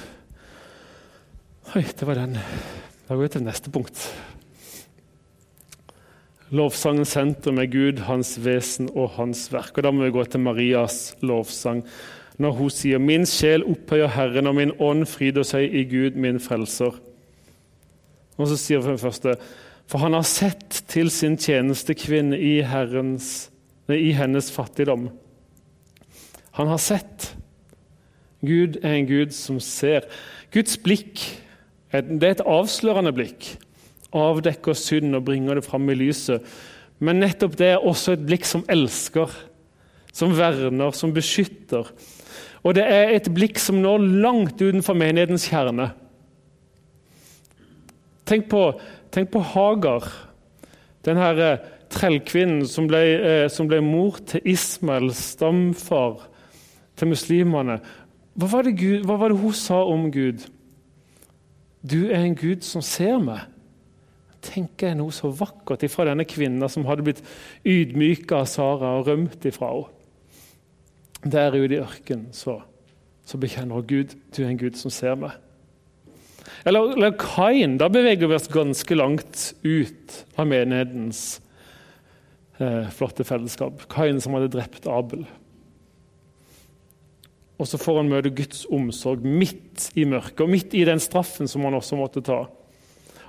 Oi, 1.75 1.83
det 1.83 2.07
var 2.07 2.21
den. 2.21 2.37
Da 2.39 3.17
går 3.17 3.25
vi 3.25 3.33
til 3.33 3.43
neste 3.43 3.73
punkt. 3.73 4.05
Lovsangen 6.55 7.03
sentrum 7.03 7.59
er 7.59 7.67
Gud, 7.67 7.99
hans 8.07 8.37
vesen 8.39 8.87
og 8.95 9.17
hans 9.17 9.49
verk. 9.51 9.75
Og 9.75 9.83
Da 9.83 9.91
må 9.91 10.07
vi 10.07 10.15
gå 10.15 10.23
til 10.23 10.45
Marias 10.47 11.17
lovsang 11.19 11.83
når 12.39 12.53
hun 12.53 12.71
sier 12.71 13.01
Min 13.01 13.25
sjel 13.27 13.65
opphøyer 13.65 14.13
Herren, 14.13 14.47
og 14.47 14.55
min 14.55 14.71
ånd 14.79 15.03
fryder 15.09 15.43
seg 15.43 15.67
i 15.67 15.83
Gud, 15.89 16.15
min 16.15 16.39
frelser. 16.39 16.95
Og 18.37 18.47
så 18.47 18.55
sier 18.55 18.79
hun 18.79 18.85
for 18.85 18.95
det 18.95 19.03
første 19.03 19.39
For 19.87 20.03
han 20.03 20.17
har 20.17 20.25
sett 20.27 20.81
til 20.91 21.11
sin 21.13 21.37
tjenestekvinne 21.39 22.37
i, 22.37 22.57
herrens, 22.67 23.49
i 23.87 24.11
hennes 24.17 24.51
fattigdom. 24.51 25.07
Han 26.59 26.71
har 26.71 26.81
sett. 26.81 27.31
Gud 28.43 28.81
er 28.83 28.97
en 28.97 29.07
Gud 29.07 29.31
som 29.35 29.61
ser. 29.63 30.09
Guds 30.53 30.75
blikk 30.81 31.23
det 31.87 32.27
er 32.27 32.33
et 32.35 32.43
avslørende 32.43 33.13
blikk 33.15 33.53
avdekker 34.15 34.77
synd 34.77 35.15
og 35.17 35.25
bringer 35.27 35.57
det 35.57 35.65
fram 35.65 35.87
i 35.91 35.97
lyset. 35.97 36.43
Men 36.99 37.21
nettopp 37.21 37.57
det 37.59 37.73
er 37.73 37.85
også 37.85 38.15
et 38.15 38.25
blikk 38.25 38.47
som 38.47 38.65
elsker, 38.71 39.31
som 40.13 40.33
verner, 40.37 40.91
som 40.95 41.13
beskytter. 41.13 41.89
Og 42.63 42.75
det 42.77 42.85
er 42.87 43.13
et 43.13 43.29
blikk 43.33 43.59
som 43.61 43.81
når 43.83 44.05
langt 44.23 44.61
utenfor 44.61 44.97
menighetens 44.97 45.47
kjerne. 45.49 45.91
Tenk 48.27 48.49
på, 48.51 48.63
tenk 49.17 49.33
på 49.33 49.41
Hagar, 49.41 50.05
den 51.05 51.17
her 51.17 51.41
eh, 51.41 51.65
trellkvinnen 51.89 52.67
som 52.69 52.85
eh, 52.93 53.47
som 53.49 53.67
ble 53.67 53.81
mor 53.81 54.19
til 54.29 54.45
Ismael, 54.45 55.09
stamfar 55.13 56.27
til 56.95 57.11
muslimene. 57.11 57.79
Hva 58.37 58.47
var, 58.51 58.69
Gud, 58.69 59.03
hva 59.09 59.17
var 59.17 59.33
det 59.33 59.41
hun 59.41 59.53
sa 59.53 59.81
om 59.83 60.11
Gud? 60.13 60.45
Du 61.81 62.07
er 62.11 62.21
en 62.21 62.37
Gud 62.37 62.61
som 62.61 62.85
ser 62.85 63.17
meg 63.17 63.47
tenker 64.47 64.91
jeg 64.91 64.97
noe 64.99 65.13
så 65.15 65.29
vakkert 65.33 65.83
ifra 65.87 66.07
denne 66.09 66.25
kvinnen 66.27 66.69
som 66.71 66.85
hadde 66.87 67.05
blitt 67.07 67.23
ydmyka 67.67 68.43
av 68.43 68.49
Sara 68.51 68.93
og 68.99 69.09
rømt 69.09 69.47
ifra 69.49 69.73
henne. 69.73 69.93
Der 71.27 71.55
ute 71.57 71.73
i 71.73 71.81
ørkenen 71.81 72.29
så, 72.31 72.59
så 73.25 73.39
bekjenner 73.41 73.79
hun 73.79 73.87
Gud, 73.89 74.13
du 74.31 74.43
er 74.43 74.51
en 74.51 74.59
Gud 74.59 74.77
som 74.79 74.93
ser 74.93 75.17
meg. 75.19 75.33
Eller, 76.65 76.93
eller 76.95 77.17
Kain. 77.19 77.77
Da 77.77 77.89
beveger 77.91 78.29
vi 78.29 78.37
oss 78.37 78.49
ganske 78.51 78.97
langt 78.97 79.51
ut 79.63 80.21
av 80.35 80.47
menighetens 80.49 81.41
eh, 82.57 82.87
flotte 82.93 83.25
fellesskap. 83.27 83.85
Kain 83.91 84.21
som 84.23 84.37
hadde 84.37 84.51
drept 84.55 84.87
Abel. 84.89 85.25
Og 87.57 87.69
så 87.69 87.79
får 87.81 88.01
han 88.01 88.11
møte 88.11 88.33
Guds 88.37 88.65
omsorg 88.73 89.25
midt 89.25 89.89
i 89.97 90.05
mørket 90.09 90.45
og 90.45 90.53
midt 90.53 90.75
i 90.77 90.85
den 90.85 91.01
straffen 91.01 91.49
som 91.49 91.65
han 91.65 91.77
også 91.77 91.97
måtte 91.97 92.21
ta. 92.25 92.43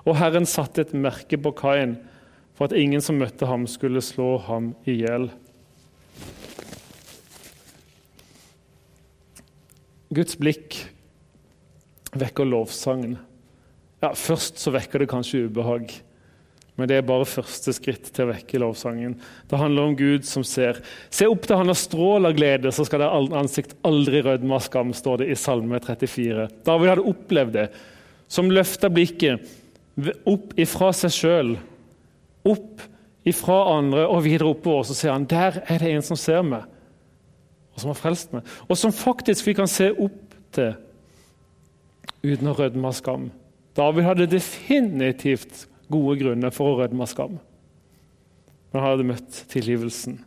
Og 0.04 0.16
Herren 0.20 0.48
satte 0.48 0.84
et 0.84 0.94
merke 0.96 1.40
på 1.40 1.52
Kain 1.56 1.96
for 2.58 2.68
at 2.68 2.76
ingen 2.76 3.02
som 3.04 3.20
møtte 3.20 3.46
ham, 3.46 3.68
skulle 3.70 4.02
slå 4.02 4.36
ham 4.48 4.72
i 4.88 4.98
hjel. 4.98 5.28
Guds 10.10 10.38
blikk 10.40 10.80
vekker 12.16 12.48
lovsangen. 12.48 13.16
Ja, 14.02 14.12
Først 14.14 14.60
så 14.62 14.72
vekker 14.74 15.02
det 15.02 15.10
kanskje 15.10 15.48
ubehag, 15.48 15.90
men 16.78 16.86
det 16.86 17.00
er 17.00 17.06
bare 17.06 17.26
første 17.26 17.72
skritt 17.74 18.12
til 18.14 18.28
å 18.28 18.30
vekke 18.30 18.60
lovsangen. 18.62 19.16
Det 19.50 19.58
handler 19.58 19.88
om 19.88 19.96
Gud 19.98 20.26
som 20.28 20.44
ser. 20.46 20.78
Se 21.10 21.26
opp 21.26 21.48
til 21.48 21.58
han 21.58 21.72
har 21.72 21.78
strål 21.78 22.30
av 22.30 22.36
glede, 22.38 22.70
så 22.70 22.86
skal 22.86 23.02
det 23.02 23.08
ansikt 23.40 23.74
aldri 23.88 24.22
rødme 24.22 24.54
av 24.54 24.62
skam, 24.62 24.92
står 24.94 25.24
det 25.24 25.32
i 25.32 25.38
Salme 25.38 25.80
34. 25.82 26.46
David 26.68 26.92
hadde 26.92 27.08
opplevd 27.10 27.56
det. 27.58 27.66
Som 28.30 28.52
løfta 28.54 28.92
blikket 28.92 29.50
opp 30.28 30.54
ifra 30.60 30.92
seg 30.94 31.14
sjøl, 31.16 31.52
opp 32.46 32.86
ifra 33.26 33.58
andre 33.74 34.06
og 34.06 34.22
videre 34.28 34.52
oppover. 34.52 34.86
Så 34.86 34.94
ser 34.94 35.16
han 35.16 35.26
der 35.28 35.58
er 35.66 35.82
det 35.82 35.90
en 35.96 36.06
som 36.06 36.20
ser 36.20 36.44
meg, 36.46 36.62
og 37.74 37.82
som 37.82 37.90
har 37.90 37.98
frelst 37.98 38.36
meg. 38.36 38.46
Og 38.70 38.78
som 38.78 38.94
faktisk 38.94 39.50
vi 39.50 39.56
kan 39.58 39.70
se 39.70 39.90
opp 39.90 40.38
til 40.54 40.76
uten 42.22 42.50
å 42.50 42.56
rødme 42.58 42.90
av 42.90 42.96
skam. 42.98 43.28
David 43.78 44.06
hadde 44.08 44.30
definitivt 44.30 45.66
gode 45.92 46.18
grunner 46.20 46.54
for 46.54 46.72
å 46.72 46.80
rødme 46.82 47.04
av 47.04 47.12
skam. 47.12 47.36
Men 48.70 48.80
han 48.80 48.90
hadde 48.92 49.08
møtt 49.08 49.44
tilgivelsen. 49.52 50.18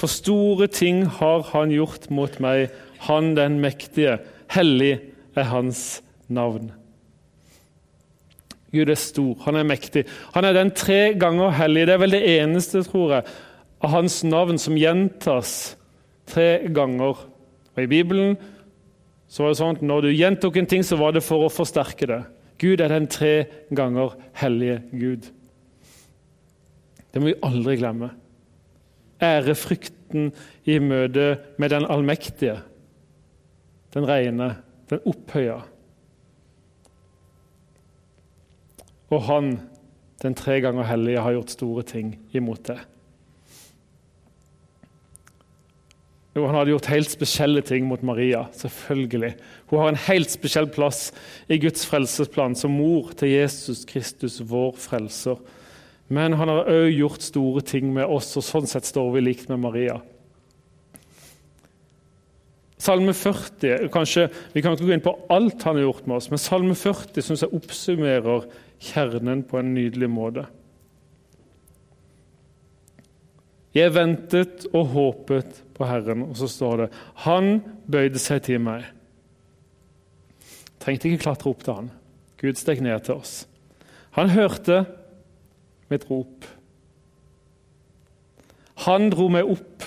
For 0.00 0.10
store 0.10 0.66
ting 0.68 1.04
har 1.20 1.44
han 1.52 1.70
gjort 1.72 2.10
mot 2.12 2.40
meg, 2.42 2.72
han 3.06 3.34
den 3.38 3.60
mektige, 3.62 4.18
hellig 4.52 4.96
er 5.36 5.46
hans 5.48 6.02
navn. 6.28 6.72
Gud 8.74 8.90
er 8.90 8.98
stor, 8.98 9.36
han 9.44 9.56
er 9.60 9.66
mektig. 9.68 10.02
Han 10.34 10.44
er 10.44 10.56
den 10.56 10.72
tre 10.74 11.14
ganger 11.14 11.54
hellige. 11.54 11.86
Det 11.86 11.94
er 11.94 12.02
vel 12.02 12.16
det 12.16 12.22
eneste, 12.32 12.82
tror 12.82 13.12
jeg, 13.14 13.26
av 13.84 13.92
hans 13.92 14.18
navn 14.26 14.58
som 14.58 14.78
gjentas 14.78 15.52
tre 16.26 16.66
ganger. 16.74 17.20
Og 17.74 17.82
I 17.82 17.90
Bibelen 17.90 18.36
så 19.28 19.42
var 19.42 19.52
det 19.52 19.58
sånn 19.58 19.78
at 19.78 19.82
når 19.82 20.04
du 20.04 20.10
gjentok 20.14 20.58
en 20.60 20.68
ting, 20.70 20.84
så 20.86 20.98
var 21.00 21.14
det 21.14 21.24
for 21.26 21.46
å 21.46 21.52
forsterke 21.52 22.08
det. 22.10 22.20
Gud 22.62 22.80
er 22.80 22.92
den 22.92 23.08
tre 23.10 23.32
ganger 23.74 24.14
hellige 24.38 24.78
Gud. 24.92 25.26
Det 27.10 27.22
må 27.22 27.30
vi 27.30 27.40
aldri 27.46 27.76
glemme. 27.80 28.12
Ærefrykten 29.22 30.30
i 30.70 30.78
møte 30.82 31.28
med 31.58 31.74
den 31.74 31.86
allmektige, 31.90 32.60
den 33.94 34.06
rene, 34.06 34.50
den 34.90 35.02
opphøya. 35.08 35.60
Og 39.14 39.22
han, 39.28 39.54
den 40.22 40.34
tre 40.38 40.60
ganger 40.62 40.86
hellige, 40.90 41.22
har 41.22 41.36
gjort 41.36 41.54
store 41.54 41.86
ting 41.86 42.16
imot 42.34 42.66
det. 42.70 42.80
Jo, 46.34 46.48
han 46.48 46.56
hadde 46.58 46.72
gjort 46.72 46.90
helt 46.90 47.12
spesielle 47.12 47.62
ting 47.62 47.84
mot 47.86 48.02
Maria. 48.02 48.46
selvfølgelig. 48.52 49.34
Hun 49.70 49.78
har 49.78 49.88
en 49.88 50.04
helt 50.08 50.30
spesiell 50.30 50.66
plass 50.66 51.12
i 51.48 51.58
Guds 51.62 51.86
frelsesplan 51.86 52.56
som 52.58 52.74
mor 52.74 53.12
til 53.14 53.30
Jesus 53.30 53.84
Kristus, 53.84 54.40
vår 54.40 54.74
frelser. 54.74 55.38
Men 56.08 56.32
han 56.32 56.50
har 56.50 56.66
òg 56.68 56.90
gjort 56.90 57.22
store 57.22 57.62
ting 57.62 57.92
med 57.94 58.04
oss, 58.04 58.36
og 58.36 58.44
sånn 58.44 58.66
sett 58.66 58.84
står 58.84 59.12
vi 59.14 59.22
likt 59.22 59.48
med 59.48 59.62
Maria. 59.62 60.00
Salme 62.84 63.14
40 63.14 63.88
kanskje, 63.88 64.28
Vi 64.52 64.60
kan 64.60 64.74
ikke 64.74 64.84
gå 64.84 64.92
inn 64.92 65.00
på 65.00 65.14
alt 65.30 65.62
han 65.62 65.78
har 65.78 65.86
gjort 65.86 66.06
med 66.06 66.16
oss, 66.16 66.28
men 66.30 66.42
Salme 66.42 66.74
40 66.74 67.22
synes 67.22 67.42
jeg 67.46 67.54
oppsummerer 67.54 68.44
kjernen 68.82 69.46
på 69.46 69.58
en 69.58 69.72
nydelig 69.72 70.10
måte. 70.10 70.44
Jeg 73.74 73.90
ventet 73.94 74.68
og 74.70 74.92
håpet 74.92 75.62
på 75.74 75.86
Herren, 75.88 76.28
og 76.28 76.36
så 76.38 76.46
står 76.50 76.84
det 76.84 76.90
Han 77.26 77.56
bøyde 77.90 78.20
seg 78.22 78.44
til 78.46 78.62
meg. 78.62 78.86
Trengte 80.82 81.08
ikke 81.10 81.24
klatre 81.26 81.50
opp 81.50 81.64
til 81.64 81.78
han. 81.80 81.90
Gud 82.38 82.60
steg 82.60 82.82
ned 82.84 83.06
til 83.06 83.18
oss. 83.18 83.44
Han 84.14 84.30
hørte 84.30 84.84
mitt 85.90 86.06
rop. 86.10 86.46
Han 88.84 89.08
dro 89.10 89.26
meg 89.32 89.48
opp 89.48 89.86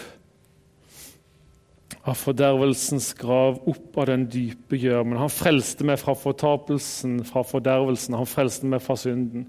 av 2.07 2.15
fordervelsens 2.15 3.11
grav, 3.19 3.59
opp 3.67 3.97
av 3.99 4.07
den 4.09 4.25
dype 4.31 4.79
gjørmen. 4.79 5.19
Han 5.19 5.31
frelste 5.31 5.85
meg 5.87 5.99
fra 5.99 6.15
fortapelsen, 6.15 7.19
fra 7.27 7.43
fordervelsen. 7.43 8.15
Han 8.15 8.29
frelste 8.29 8.67
meg 8.67 8.83
fra 8.83 8.95
synden. 8.99 9.47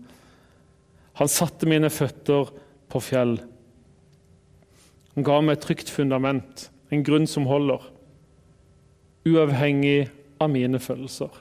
Han 1.18 1.30
satte 1.30 1.70
mine 1.70 1.90
føtter 1.90 2.50
på 2.90 3.02
fjell. 3.02 3.38
Han 5.18 5.24
ga 5.26 5.40
meg 5.42 5.56
et 5.56 5.64
trygt 5.66 5.88
fundament, 5.90 6.68
en 6.94 7.00
grunn 7.02 7.24
som 7.26 7.48
holder, 7.50 7.82
uavhengig 9.26 10.04
av 10.38 10.52
mine 10.52 10.78
følelser. 10.78 11.32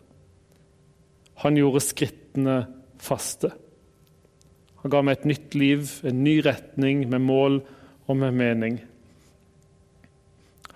Han 1.43 1.59
gjorde 1.59 1.83
skrittene 1.85 2.55
faste. 2.97 3.51
Han 4.81 4.89
ga 4.95 5.01
meg 5.05 5.19
et 5.19 5.27
nytt 5.29 5.57
liv, 5.61 5.91
en 6.01 6.23
ny 6.25 6.39
retning 6.47 7.03
med 7.11 7.21
mål 7.21 7.59
og 8.09 8.17
med 8.17 8.33
mening. 8.39 8.79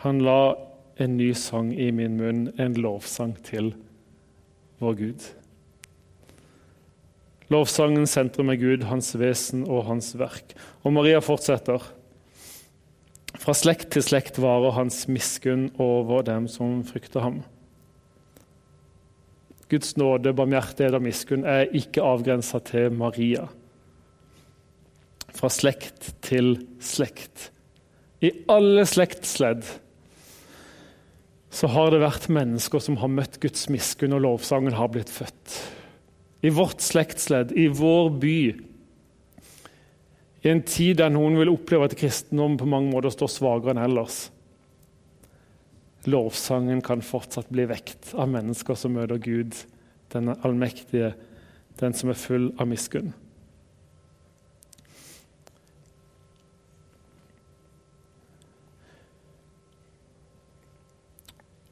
Han 0.03 0.20
la 0.22 0.53
en 1.01 1.15
ny 1.17 1.31
sang 1.34 1.72
i 1.74 1.88
min 1.89 2.20
munn, 2.20 2.43
en 2.62 2.77
lovsang 2.77 3.34
til 3.48 3.72
vår 4.77 5.00
Gud. 5.00 5.25
Lovsangen 7.50 8.05
sentrum 8.05 8.53
er 8.53 8.62
Gud, 8.62 8.86
hans 8.91 9.10
vesen 9.17 9.65
og 9.65 9.88
hans 9.89 10.12
verk. 10.22 10.53
Og 10.86 10.93
Maria 10.93 11.24
fortsetter. 11.25 11.89
Fra 13.41 13.55
slekt 13.57 13.89
til 13.95 14.03
slekt 14.05 14.38
varer 14.38 14.75
hans 14.75 15.07
miskunn 15.10 15.71
over 15.81 16.21
dem 16.27 16.45
som 16.51 16.83
frykter 16.86 17.24
ham. 17.25 17.39
Guds 19.71 19.95
nåde, 19.98 20.33
barmhjertighet 20.36 20.98
og 20.98 21.01
miskunn 21.01 21.48
er 21.48 21.71
ikke 21.74 22.03
avgrensa 22.05 22.60
til 22.67 22.91
Maria. 22.93 23.48
Fra 25.31 25.50
slekt 25.50 26.12
til 26.21 26.53
slekt. 26.83 27.50
I 28.21 28.29
alle 28.51 28.83
slektsledd 28.86 29.65
så 31.51 31.67
har 31.71 31.89
det 31.91 32.03
vært 32.03 32.29
mennesker 32.31 32.83
som 32.83 33.00
har 33.01 33.10
møtt 33.12 33.39
Guds 33.43 33.65
miskunn, 33.74 34.13
og 34.15 34.21
lovsangen 34.24 34.77
har 34.77 34.91
blitt 34.93 35.10
født. 35.12 35.56
I 36.45 36.51
vårt 36.54 36.84
slektsledd, 36.86 37.56
i 37.58 37.65
vår 37.73 38.13
by. 38.21 38.38
I 40.41 40.49
en 40.49 40.63
tid 40.65 40.97
der 40.97 41.12
noen 41.13 41.38
vil 41.38 41.51
oppleve 41.51 41.86
at 41.86 41.97
kristendom 41.97 42.58
på 42.58 42.69
mange 42.69 42.89
måter 42.89 43.13
står 43.13 43.30
svakere 43.30 43.75
enn 43.75 43.84
ellers. 43.84 44.23
Lovsangen 46.10 46.82
kan 46.82 47.04
fortsatt 47.06 47.51
bli 47.54 47.67
vekt 47.69 48.15
av 48.17 48.32
mennesker 48.32 48.77
som 48.77 48.95
møter 48.97 49.21
Gud, 49.21 49.54
den 50.13 50.34
allmektige, 50.34 51.13
den 51.77 51.93
som 51.93 52.10
er 52.10 52.17
full 52.17 52.49
av 52.58 52.71
miskunn. 52.71 53.13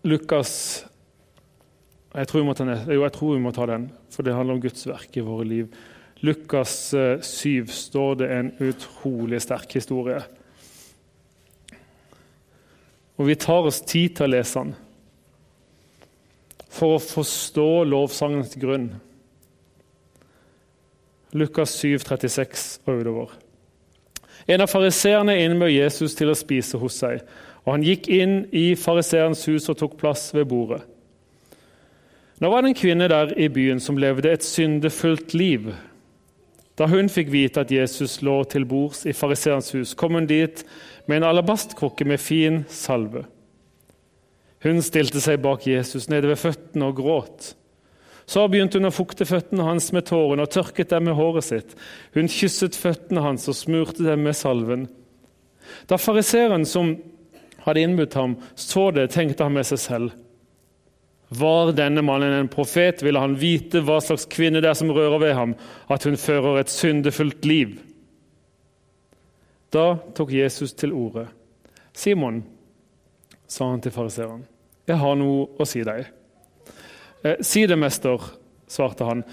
Lukas 0.06 0.86
jeg 2.10 2.26
tror, 2.26 2.42
vi 2.42 3.42
må 3.44 3.52
ta 3.54 3.66
den, 3.70 3.84
for 4.10 4.26
det 4.26 4.34
handler 4.34 4.58
om 4.58 4.62
Guds 4.64 4.88
verk 4.90 5.14
i 5.20 5.24
våre 5.24 5.46
liv. 5.46 5.68
Lukas 6.20 6.94
7 7.22 7.60
eh, 7.60 7.66
står 7.66 8.16
det 8.20 8.28
en 8.34 8.52
utrolig 8.60 9.42
sterk 9.42 9.74
historie. 9.74 10.20
Og 13.20 13.28
Vi 13.28 13.36
tar 13.36 13.68
oss 13.68 13.82
tid 13.82 14.16
til 14.16 14.28
å 14.28 14.34
lese 14.34 14.64
den 14.64 14.78
for 16.70 16.96
å 16.96 17.04
forstå 17.04 17.84
lovsangens 17.90 18.54
grunn. 18.60 18.92
Lukas 21.36 21.74
7, 21.82 21.98
36 22.00 22.68
og 22.86 23.02
utover. 23.02 23.34
En 24.48 24.64
av 24.64 24.72
fariseerne 24.72 25.36
innbød 25.44 25.74
Jesus 25.74 26.16
til 26.18 26.32
å 26.32 26.38
spise 26.38 26.80
hos 26.82 27.02
seg. 27.02 27.20
Og 27.66 27.76
han 27.76 27.84
gikk 27.86 28.08
inn 28.14 28.40
i 28.56 28.72
fariseerens 28.80 29.44
hus 29.50 29.68
og 29.70 29.78
tok 29.82 29.98
plass 30.00 30.30
ved 30.34 30.48
bordet. 30.50 30.82
Nå 32.40 32.50
var 32.50 32.64
det 32.64 32.72
en 32.72 32.80
kvinne 32.80 33.10
der 33.12 33.34
i 33.36 33.50
byen 33.52 33.82
som 33.84 34.00
levde 34.00 34.32
et 34.32 34.46
syndefullt 34.48 35.36
liv. 35.36 35.74
Da 36.80 36.88
hun 36.88 37.12
fikk 37.12 37.28
vite 37.34 37.66
at 37.66 37.72
Jesus 37.76 38.22
lå 38.24 38.38
til 38.48 38.64
bords 38.68 39.04
i 39.04 39.16
fariseerens 39.16 39.74
hus, 39.76 39.94
kom 40.00 40.16
hun 40.16 40.30
dit 40.30 40.64
med 41.10 41.20
en 41.20 41.28
alabastkrukke 41.34 42.08
med 42.08 42.22
fin 42.24 42.62
salve. 42.72 43.26
Hun 44.64 44.80
stilte 44.84 45.20
seg 45.24 45.42
bak 45.44 45.68
Jesus 45.68 46.08
nede 46.12 46.32
ved 46.32 46.40
føttene 46.40 46.88
og 46.88 46.96
gråt. 47.00 47.54
Så 48.30 48.46
begynte 48.48 48.80
hun 48.80 48.88
å 48.88 48.94
fukte 48.94 49.26
føttene 49.28 49.66
hans 49.66 49.90
med 49.96 50.06
tårene 50.08 50.46
og 50.46 50.54
tørket 50.54 50.92
dem 50.94 51.08
med 51.10 51.18
håret 51.18 51.48
sitt. 51.48 51.76
Hun 52.16 52.32
kysset 52.32 52.78
føttene 52.78 53.24
hans 53.26 53.48
og 53.50 53.58
smurte 53.58 54.06
dem 54.06 54.24
med 54.28 54.38
salven. 54.38 54.88
Da 55.90 55.98
fariseeren 56.00 56.68
som 56.70 56.94
hadde 57.66 57.84
innbudt 57.84 58.16
ham, 58.16 58.38
så 58.56 58.90
det, 58.96 59.10
tenkte 59.16 59.48
han 59.48 59.58
med 59.58 59.68
seg 59.68 59.82
selv. 59.82 60.14
Var 61.30 61.72
denne 61.78 62.02
mannen 62.02 62.34
en 62.34 62.50
profet, 62.50 63.04
ville 63.06 63.22
han 63.22 63.36
vite 63.38 63.84
hva 63.86 64.00
slags 64.02 64.26
kvinne 64.32 64.62
det 64.64 64.72
er 64.72 64.78
som 64.78 64.90
rører 64.94 65.22
ved 65.22 65.36
ham, 65.38 65.56
at 65.90 66.08
hun 66.08 66.18
fører 66.18 66.60
et 66.60 66.74
syndefullt 66.74 67.46
liv. 67.46 67.78
Da 69.70 70.00
tok 70.18 70.34
Jesus 70.34 70.74
til 70.74 70.96
orde. 70.98 71.28
Simon, 71.94 72.42
sa 73.48 73.70
han 73.70 73.82
til 73.82 73.94
fariseeren, 73.94 74.42
jeg 74.90 74.98
har 74.98 75.18
noe 75.18 75.46
å 75.62 75.68
si 75.70 75.84
deg. 75.86 76.08
Eh, 77.22 77.42
si 77.46 77.66
det, 77.70 77.78
mester, 77.78 78.24
svarte 78.70 79.04
han. 79.04 79.24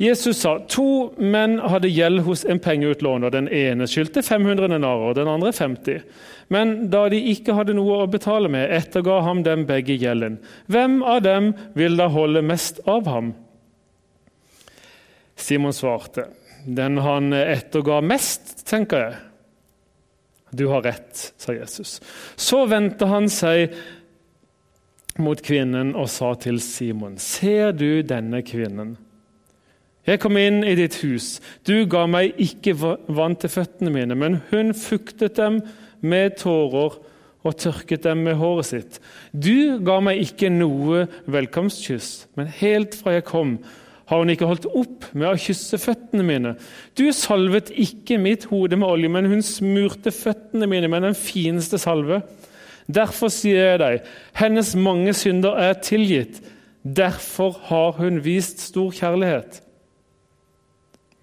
Jesus 0.00 0.40
sa 0.40 0.56
to 0.72 1.12
menn 1.20 1.58
hadde 1.60 1.90
gjeld 1.92 2.22
hos 2.26 2.44
en 2.48 2.60
pengeutlåner. 2.62 3.30
Den 3.30 3.48
ene 3.52 3.88
skyldte 3.90 4.22
500 4.24 4.70
denarer, 4.72 5.14
den 5.18 5.28
andre 5.28 5.52
50. 5.52 6.00
Men 6.48 6.74
da 6.90 7.06
de 7.12 7.20
ikke 7.32 7.56
hadde 7.58 7.76
noe 7.76 8.00
å 8.02 8.10
betale 8.10 8.48
med, 8.52 8.70
etterga 8.72 9.20
ham 9.26 9.42
dem 9.46 9.66
begge 9.68 9.98
gjelden. 10.00 10.38
Hvem 10.72 11.02
av 11.04 11.22
dem 11.26 11.52
vil 11.76 11.98
da 12.00 12.08
holde 12.12 12.44
mest 12.46 12.80
av 12.88 13.08
ham? 13.10 13.34
Simon 15.36 15.74
svarte, 15.76 16.30
den 16.64 16.96
han 17.04 17.32
etterga 17.36 18.00
mest, 18.00 18.62
tenker 18.66 19.04
jeg. 19.04 19.16
Du 20.56 20.68
har 20.70 20.86
rett, 20.86 21.32
sa 21.36 21.52
Jesus. 21.52 21.98
Så 22.36 22.64
vendte 22.70 23.08
han 23.10 23.28
seg 23.28 23.74
mot 25.22 25.40
kvinnen 25.42 25.94
og 25.96 26.08
sa 26.12 26.34
til 26.40 26.60
Simon.: 26.62 27.18
Ser 27.18 27.72
du 27.76 28.02
denne 28.06 28.42
kvinnen? 28.46 28.96
Jeg 30.06 30.20
kom 30.22 30.36
inn 30.38 30.60
i 30.62 30.76
ditt 30.78 31.00
hus. 31.02 31.40
Du 31.66 31.82
ga 31.90 32.04
meg 32.06 32.36
ikke 32.38 32.76
vann 32.78 33.34
til 33.40 33.50
føttene 33.50 33.90
mine, 33.90 34.14
men 34.14 34.38
hun 34.52 34.70
fuktet 34.78 35.34
dem 35.40 35.58
med 36.00 36.36
tårer 36.38 36.94
og 37.46 37.56
tørket 37.58 38.04
dem 38.06 38.22
med 38.26 38.38
håret 38.38 38.68
sitt. 38.68 39.00
Du 39.32 39.78
ga 39.86 39.98
meg 40.02 40.22
ikke 40.22 40.50
noe 40.52 41.06
velkomstkyss, 41.30 42.28
men 42.38 42.50
helt 42.60 42.94
fra 42.98 43.16
jeg 43.16 43.26
kom, 43.26 43.56
har 44.06 44.22
hun 44.22 44.30
ikke 44.30 44.46
holdt 44.46 44.68
opp 44.70 45.08
med 45.18 45.26
å 45.32 45.38
kysse 45.40 45.78
føttene 45.82 46.22
mine. 46.26 46.54
Du 46.94 47.08
salvet 47.14 47.72
ikke 47.74 48.20
mitt 48.22 48.46
hode 48.52 48.78
med 48.78 48.86
olje, 48.86 49.10
men 49.10 49.26
hun 49.30 49.42
smurte 49.42 50.12
føttene 50.14 50.68
mine 50.70 50.90
med 50.90 51.02
den 51.08 51.18
fineste 51.18 51.80
salve. 51.82 52.20
Derfor 52.86 53.32
sier 53.34 53.72
jeg 53.72 53.78
deg, 53.82 54.10
hennes 54.38 54.74
mange 54.78 55.14
synder 55.16 55.58
er 55.58 55.78
tilgitt. 55.82 56.38
Derfor 56.86 57.56
har 57.66 57.96
hun 57.98 58.20
vist 58.22 58.62
stor 58.62 58.92
kjærlighet. 58.94 59.60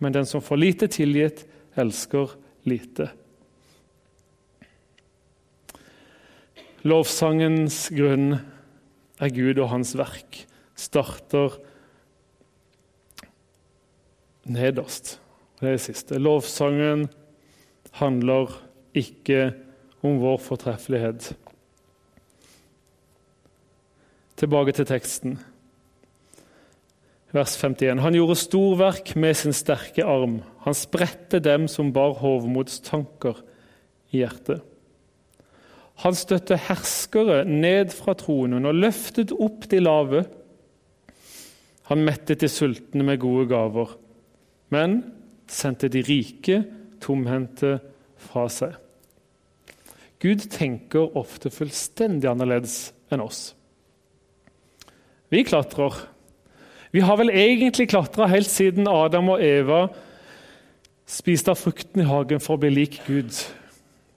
Men 0.03 0.15
den 0.15 0.27
som 0.27 0.43
får 0.43 0.59
lite 0.59 0.89
tilgitt, 0.91 1.45
elsker 1.79 2.35
lite. 2.67 3.07
Lovsangens 6.83 7.85
grunn 7.95 8.33
er 9.23 9.31
Gud 9.31 9.61
og 9.63 9.69
hans 9.71 9.93
verk. 9.95 10.41
Starter 10.75 11.55
nederst. 14.43 15.15
Det 15.61 15.69
er 15.69 15.77
det 15.77 15.85
siste. 15.85 16.19
Lovsangen 16.19 17.07
handler 18.01 18.51
ikke 18.99 19.53
om 20.03 20.19
vår 20.19 20.41
fortreffelighet. 20.43 21.31
Tilbake 24.43 24.73
til 24.75 24.83
teksten. 24.83 25.37
Vers 27.31 27.53
51. 27.55 28.01
Han 28.03 28.15
gjorde 28.17 28.35
storverk 28.35 29.13
med 29.15 29.37
sin 29.39 29.55
sterke 29.55 30.03
arm. 30.03 30.41
Han 30.65 30.75
spredte 30.75 31.39
dem 31.39 31.69
som 31.71 31.93
bar 31.95 32.17
hovmodstanker 32.19 33.39
i 34.11 34.19
hjertet. 34.19 34.59
Han 36.03 36.19
støtte 36.19 36.59
herskere 36.59 37.45
ned 37.47 37.95
fra 37.95 38.17
tronen 38.19 38.67
og 38.67 38.75
løftet 38.83 39.31
opp 39.31 39.69
de 39.71 39.79
lave. 39.79 40.25
Han 41.87 42.03
mettet 42.03 42.43
de 42.43 42.51
sultne 42.51 43.07
med 43.07 43.23
gode 43.23 43.47
gaver, 43.47 43.95
men 44.75 44.99
sendte 45.47 45.87
de 45.87 46.03
rike 46.03 46.65
tomhendte 46.99 47.77
fra 48.27 48.49
seg. 48.51 48.75
Gud 50.19 50.49
tenker 50.51 51.15
ofte 51.15 51.47
fullstendig 51.47 52.27
annerledes 52.27 52.89
enn 53.07 53.23
oss. 53.23 53.53
Vi 55.33 55.41
klatrer. 55.43 55.95
Vi 56.93 57.01
har 57.01 57.17
vel 57.17 57.31
egentlig 57.33 57.87
klatra 57.89 58.27
helt 58.29 58.51
siden 58.51 58.85
Adam 58.85 59.31
og 59.33 59.41
Eva 59.41 59.87
spiste 61.09 61.49
av 61.49 61.57
frukten 61.57 62.03
i 62.03 62.05
hagen 62.05 62.43
for 62.43 62.53
å 62.53 62.61
bli 62.61 62.69
lik 62.69 62.99
Gud. 63.07 63.33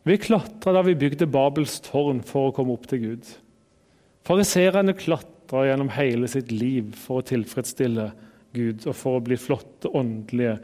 Vi 0.04 0.18
klatra 0.20 0.74
da 0.76 0.82
vi 0.84 0.92
bygde 0.98 1.30
Babels 1.32 1.78
tårn 1.88 2.20
for 2.20 2.50
å 2.50 2.52
komme 2.58 2.76
opp 2.76 2.84
til 2.90 3.00
Gud. 3.06 3.32
Fariserene 4.28 4.92
klatra 4.98 5.64
gjennom 5.70 5.94
hele 5.96 6.28
sitt 6.28 6.52
liv 6.52 6.92
for 7.00 7.22
å 7.22 7.28
tilfredsstille 7.32 8.10
Gud 8.52 8.84
og 8.84 9.00
for 9.00 9.16
å 9.16 9.24
bli 9.24 9.40
flotte, 9.40 9.88
åndelige 9.88 10.58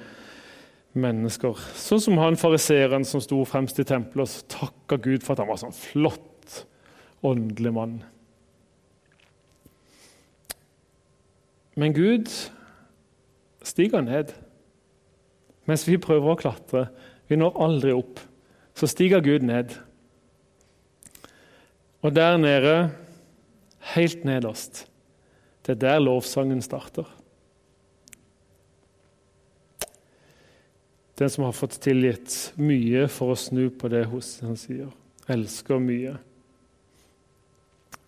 mennesker. 1.00 1.64
Sånn 1.80 2.08
som 2.10 2.20
han 2.20 2.36
fariseeren 2.36 3.08
som 3.08 3.24
sto 3.24 3.40
fremst 3.48 3.80
i 3.80 3.88
tempelet 3.88 4.28
og 4.28 4.52
takka 4.52 5.00
Gud 5.00 5.24
for 5.24 5.32
at 5.32 5.46
han 5.46 5.54
var 5.54 5.64
sånn 5.64 5.80
flott, 5.80 6.66
åndelig 7.24 7.72
mann. 7.72 8.02
Men 11.74 11.94
Gud 11.96 12.28
stiger 13.62 14.00
ned. 14.04 14.34
Mens 15.68 15.86
vi 15.88 15.96
prøver 16.00 16.34
å 16.34 16.38
klatre. 16.38 16.86
Vi 17.30 17.38
når 17.38 17.58
aldri 17.64 17.94
opp. 17.96 18.20
Så 18.76 18.88
stiger 18.90 19.22
Gud 19.24 19.46
ned. 19.46 19.72
Og 22.02 22.14
der 22.14 22.36
nede, 22.36 22.76
helt 23.94 24.24
nederst, 24.26 24.86
det 25.62 25.76
er 25.76 25.82
der 25.84 26.00
lovsangen 26.02 26.62
starter. 26.62 27.06
Den 31.18 31.30
som 31.30 31.44
har 31.46 31.54
fått 31.54 31.78
tilgitt 31.84 32.34
mye 32.58 33.06
for 33.12 33.30
å 33.30 33.38
snu 33.38 33.68
på 33.70 33.90
det 33.92 34.02
hos 34.10 34.40
han 34.42 34.58
sier. 34.58 34.90
Elsker 35.30 35.78
mye. 35.78 36.16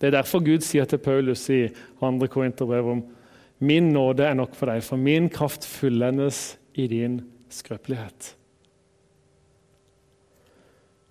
Det 0.00 0.08
er 0.08 0.16
derfor 0.16 0.42
Gud 0.42 0.64
sier 0.66 0.88
til 0.90 0.98
Paulus 0.98 1.44
i 1.54 1.68
2. 2.00 2.10
Korinterbrev 2.32 2.88
om 2.96 3.04
Min 3.64 3.92
nåde 3.94 4.26
er 4.28 4.36
nok 4.36 4.56
for 4.58 4.68
deg, 4.68 4.82
for 4.84 5.00
min 5.00 5.30
kraft 5.32 5.64
fullendes 5.68 6.58
i 6.76 6.88
din 6.90 7.22
skrøpelighet. 7.52 8.34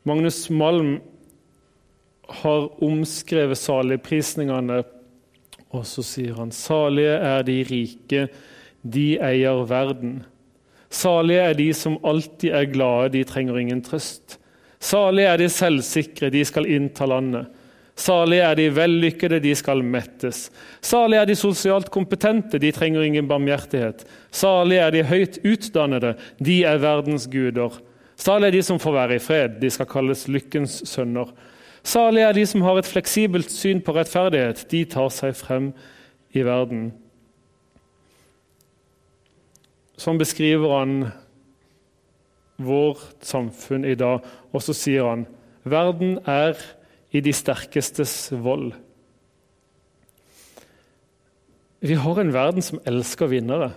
Magnus 0.04 0.50
Malm 0.52 0.98
har 2.44 2.68
omskrevet 2.84 3.60
saligprisningene, 3.60 4.84
og 5.74 5.88
så 5.90 6.04
sier 6.06 6.36
han 6.38 6.52
salige 6.54 7.16
er 7.16 7.46
de 7.48 7.58
rike, 7.70 8.28
de 8.84 9.08
eier 9.24 9.64
verden. 9.70 10.20
Salige 10.94 11.48
er 11.50 11.58
de 11.58 11.70
som 11.74 11.98
alltid 12.06 12.54
er 12.54 12.70
glade, 12.70 13.14
de 13.16 13.24
trenger 13.26 13.58
ingen 13.58 13.82
trøst. 13.86 14.38
Salige 14.84 15.32
er 15.32 15.40
de 15.40 15.50
selvsikre, 15.50 16.30
de 16.30 16.44
skal 16.46 16.68
innta 16.70 17.08
landet. 17.10 17.48
Salige 17.96 18.42
er 18.42 18.58
de 18.58 18.68
vellykkede, 18.74 19.40
de 19.40 19.54
skal 19.56 19.84
mettes. 19.86 20.48
Salig 20.82 21.20
er 21.20 21.28
de 21.30 21.36
sosialt 21.38 21.92
kompetente, 21.94 22.58
de 22.58 22.72
trenger 22.74 23.06
ingen 23.06 23.28
barmhjertighet. 23.30 24.02
Salig 24.34 24.80
er 24.82 24.90
de 24.96 25.04
høyt 25.06 25.38
utdannede, 25.46 26.16
de 26.42 26.64
er 26.66 26.82
verdens 26.82 27.28
guder. 27.30 27.78
Salig 28.18 28.50
er 28.50 28.58
de 28.58 28.64
som 28.66 28.82
får 28.82 28.98
være 28.98 29.20
i 29.20 29.22
fred, 29.22 29.60
de 29.62 29.70
skal 29.70 29.90
kalles 29.90 30.26
lykkens 30.28 30.82
sønner. 30.90 31.30
Salig 31.84 32.24
er 32.26 32.34
de 32.34 32.46
som 32.50 32.66
har 32.66 32.80
et 32.80 32.90
fleksibelt 32.90 33.52
syn 33.52 33.82
på 33.84 33.94
rettferdighet, 33.94 34.66
de 34.72 34.86
tar 34.90 35.14
seg 35.14 35.38
frem 35.38 35.72
i 36.34 36.42
verden. 36.46 36.90
Sånn 40.02 40.18
beskriver 40.18 40.80
han 40.80 40.96
vårt 42.58 43.22
samfunn 43.26 43.86
i 43.86 43.98
dag, 44.00 44.24
og 44.50 44.64
så 44.66 44.74
sier 44.78 45.06
han 45.12 45.28
verden 45.70 46.18
er 46.26 46.58
i 47.14 47.22
de 47.22 47.34
sterkestes 47.34 48.32
vold. 48.34 48.74
Vi 51.84 51.98
har 52.00 52.20
en 52.20 52.34
verden 52.34 52.64
som 52.66 52.82
elsker 52.90 53.30
vinnere. 53.30 53.74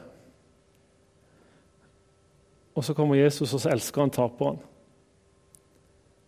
Og 2.77 2.85
så 2.85 2.94
kommer 2.94 3.18
Jesus, 3.18 3.53
og 3.53 3.61
så 3.61 3.72
elsker 3.72 4.05
han 4.05 4.12
taperen. 4.14 4.61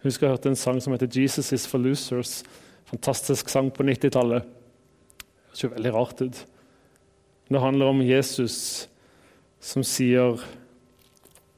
Husker 0.02 0.26
jeg 0.26 0.36
hørte 0.36 0.52
en 0.52 0.56
sang 0.56 0.82
som 0.82 0.92
heter 0.92 1.08
'Jesus 1.08 1.52
is 1.52 1.66
for 1.66 1.78
losers'. 1.78 2.44
Fantastisk 2.84 3.48
sang 3.48 3.72
på 3.72 3.82
90-tallet. 3.82 4.42
Det 4.42 5.48
høres 5.48 5.64
jo 5.64 5.68
veldig 5.68 5.94
rart 5.94 6.20
ut. 6.22 6.46
Det 7.48 7.60
handler 7.60 7.86
om 7.86 8.00
Jesus 8.02 8.88
som 9.60 9.82
sier 9.82 10.38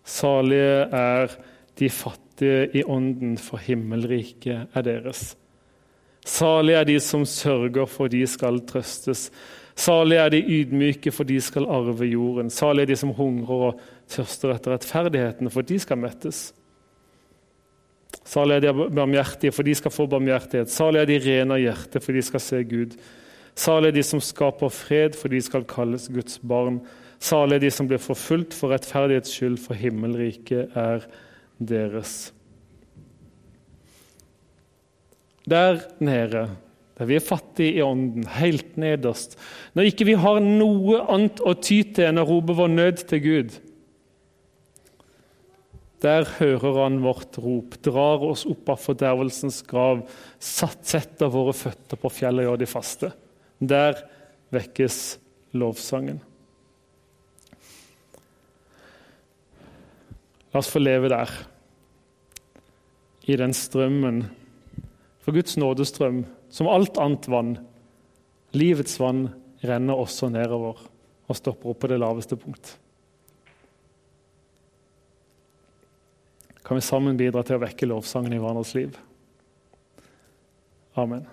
'Salige 0.04 0.88
er 0.92 1.36
de 1.78 1.90
fattige 2.40 2.78
i 2.78 2.84
ånden, 2.84 3.38
for 3.38 3.58
himmelriket 3.58 4.68
er 4.74 4.82
deres'. 4.82 5.36
Salig 6.26 6.74
er 6.74 6.84
de 6.84 7.00
som 7.00 7.24
sørger, 7.24 7.86
for 7.86 8.08
de 8.08 8.26
skal 8.26 8.60
trøstes. 8.60 9.30
Salig 9.74 10.16
er 10.16 10.28
de 10.28 10.42
ydmyke, 10.42 11.10
for 11.10 11.24
de 11.24 11.40
skal 11.40 11.64
arve 11.64 12.04
jorden. 12.04 12.50
Salig 12.50 12.82
er 12.82 12.86
de 12.86 12.96
som 12.96 13.10
hungrer 13.10 13.72
og 13.72 13.80
tørster 14.08 14.54
etter 14.54 14.72
rettferdigheten, 14.72 15.50
for 15.50 15.62
de 15.62 15.78
skal 15.78 15.96
mettes. 15.96 16.54
Salig 18.24 18.54
er 18.54 18.60
de 18.60 18.90
barmhjertige, 18.90 19.52
for 19.52 19.62
de 19.62 19.74
skal 19.74 19.90
få 19.90 20.06
barmhjertighet. 20.06 20.70
Salig 20.70 21.00
er 21.00 21.06
de 21.06 21.18
rene 21.18 21.54
av 21.54 21.60
hjerte, 21.60 22.00
for 22.00 22.12
de 22.12 22.22
skal 22.22 22.40
se 22.40 22.64
Gud. 22.64 22.96
Salig 23.56 23.88
er 23.88 23.92
de 23.92 24.02
som 24.02 24.20
skaper 24.20 24.68
fred, 24.68 25.16
for 25.16 25.28
de 25.28 25.40
skal 25.40 25.64
kalles 25.64 26.08
Guds 26.08 26.38
barn. 26.38 26.80
Salig 27.18 27.54
er 27.54 27.60
de 27.60 27.70
som 27.70 27.88
blir 27.88 27.98
forfulgt 27.98 28.54
for 28.54 28.70
rettferdighets 28.70 29.32
skyld, 29.32 29.58
for 29.58 29.74
himmelriket 29.74 30.68
er 30.74 31.08
deres. 31.60 32.32
Der 35.50 35.80
nede, 36.00 36.48
der 36.98 37.08
vi 37.08 37.16
er 37.16 37.24
fattige 37.24 37.78
i 37.78 37.82
ånden, 37.82 38.26
helt 38.38 38.76
nederst, 38.80 39.38
når 39.74 39.90
ikke 39.90 40.06
vi 40.10 40.18
har 40.20 40.40
noe 40.44 41.00
annet 41.10 41.40
å 41.44 41.54
ty 41.56 41.82
til 41.94 42.10
enn 42.10 42.20
å 42.20 42.26
rope 42.28 42.56
vår 42.56 42.72
nød 42.72 43.04
til 43.10 43.22
Gud 43.24 43.58
Der 46.00 46.24
hører 46.38 46.78
han 46.84 47.02
vårt 47.04 47.36
rop, 47.40 47.76
drar 47.84 48.22
oss 48.24 48.46
opp 48.48 48.70
av 48.72 48.80
fordervelsens 48.80 49.60
grav, 49.68 50.06
setter 50.40 51.28
våre 51.28 51.52
føtter 51.52 52.00
på 52.00 52.12
fjellet 52.12 52.46
og 52.46 52.48
gjør 52.48 52.62
de 52.62 52.68
faste. 52.70 53.10
Der 53.60 54.00
vekkes 54.54 55.18
lovsangen. 55.52 56.22
La 60.50 60.60
oss 60.60 60.70
få 60.72 60.82
leve 60.82 61.10
der, 61.12 61.30
i 63.30 63.36
den 63.38 63.52
strømmen 63.54 64.24
for 65.22 65.36
Guds 65.36 65.54
nådestrøm, 65.60 66.24
som 66.50 66.70
alt 66.70 66.98
annet 66.98 67.28
vann, 67.30 67.52
livets 68.56 68.96
vann, 68.98 69.28
renner 69.62 70.00
også 70.00 70.30
nedover 70.32 70.80
og 71.30 71.38
stopper 71.38 71.70
opp 71.70 71.82
på 71.82 71.90
det 71.92 72.00
laveste 72.00 72.38
punkt. 72.40 72.72
Kan 76.64 76.78
vi 76.78 76.86
sammen 76.86 77.18
bidra 77.18 77.44
til 77.46 77.58
å 77.58 77.62
vekke 77.62 77.88
lovsangen 77.90 78.34
i 78.34 78.40
hverandres 78.40 78.74
liv? 78.78 78.98
Amen. 80.98 81.28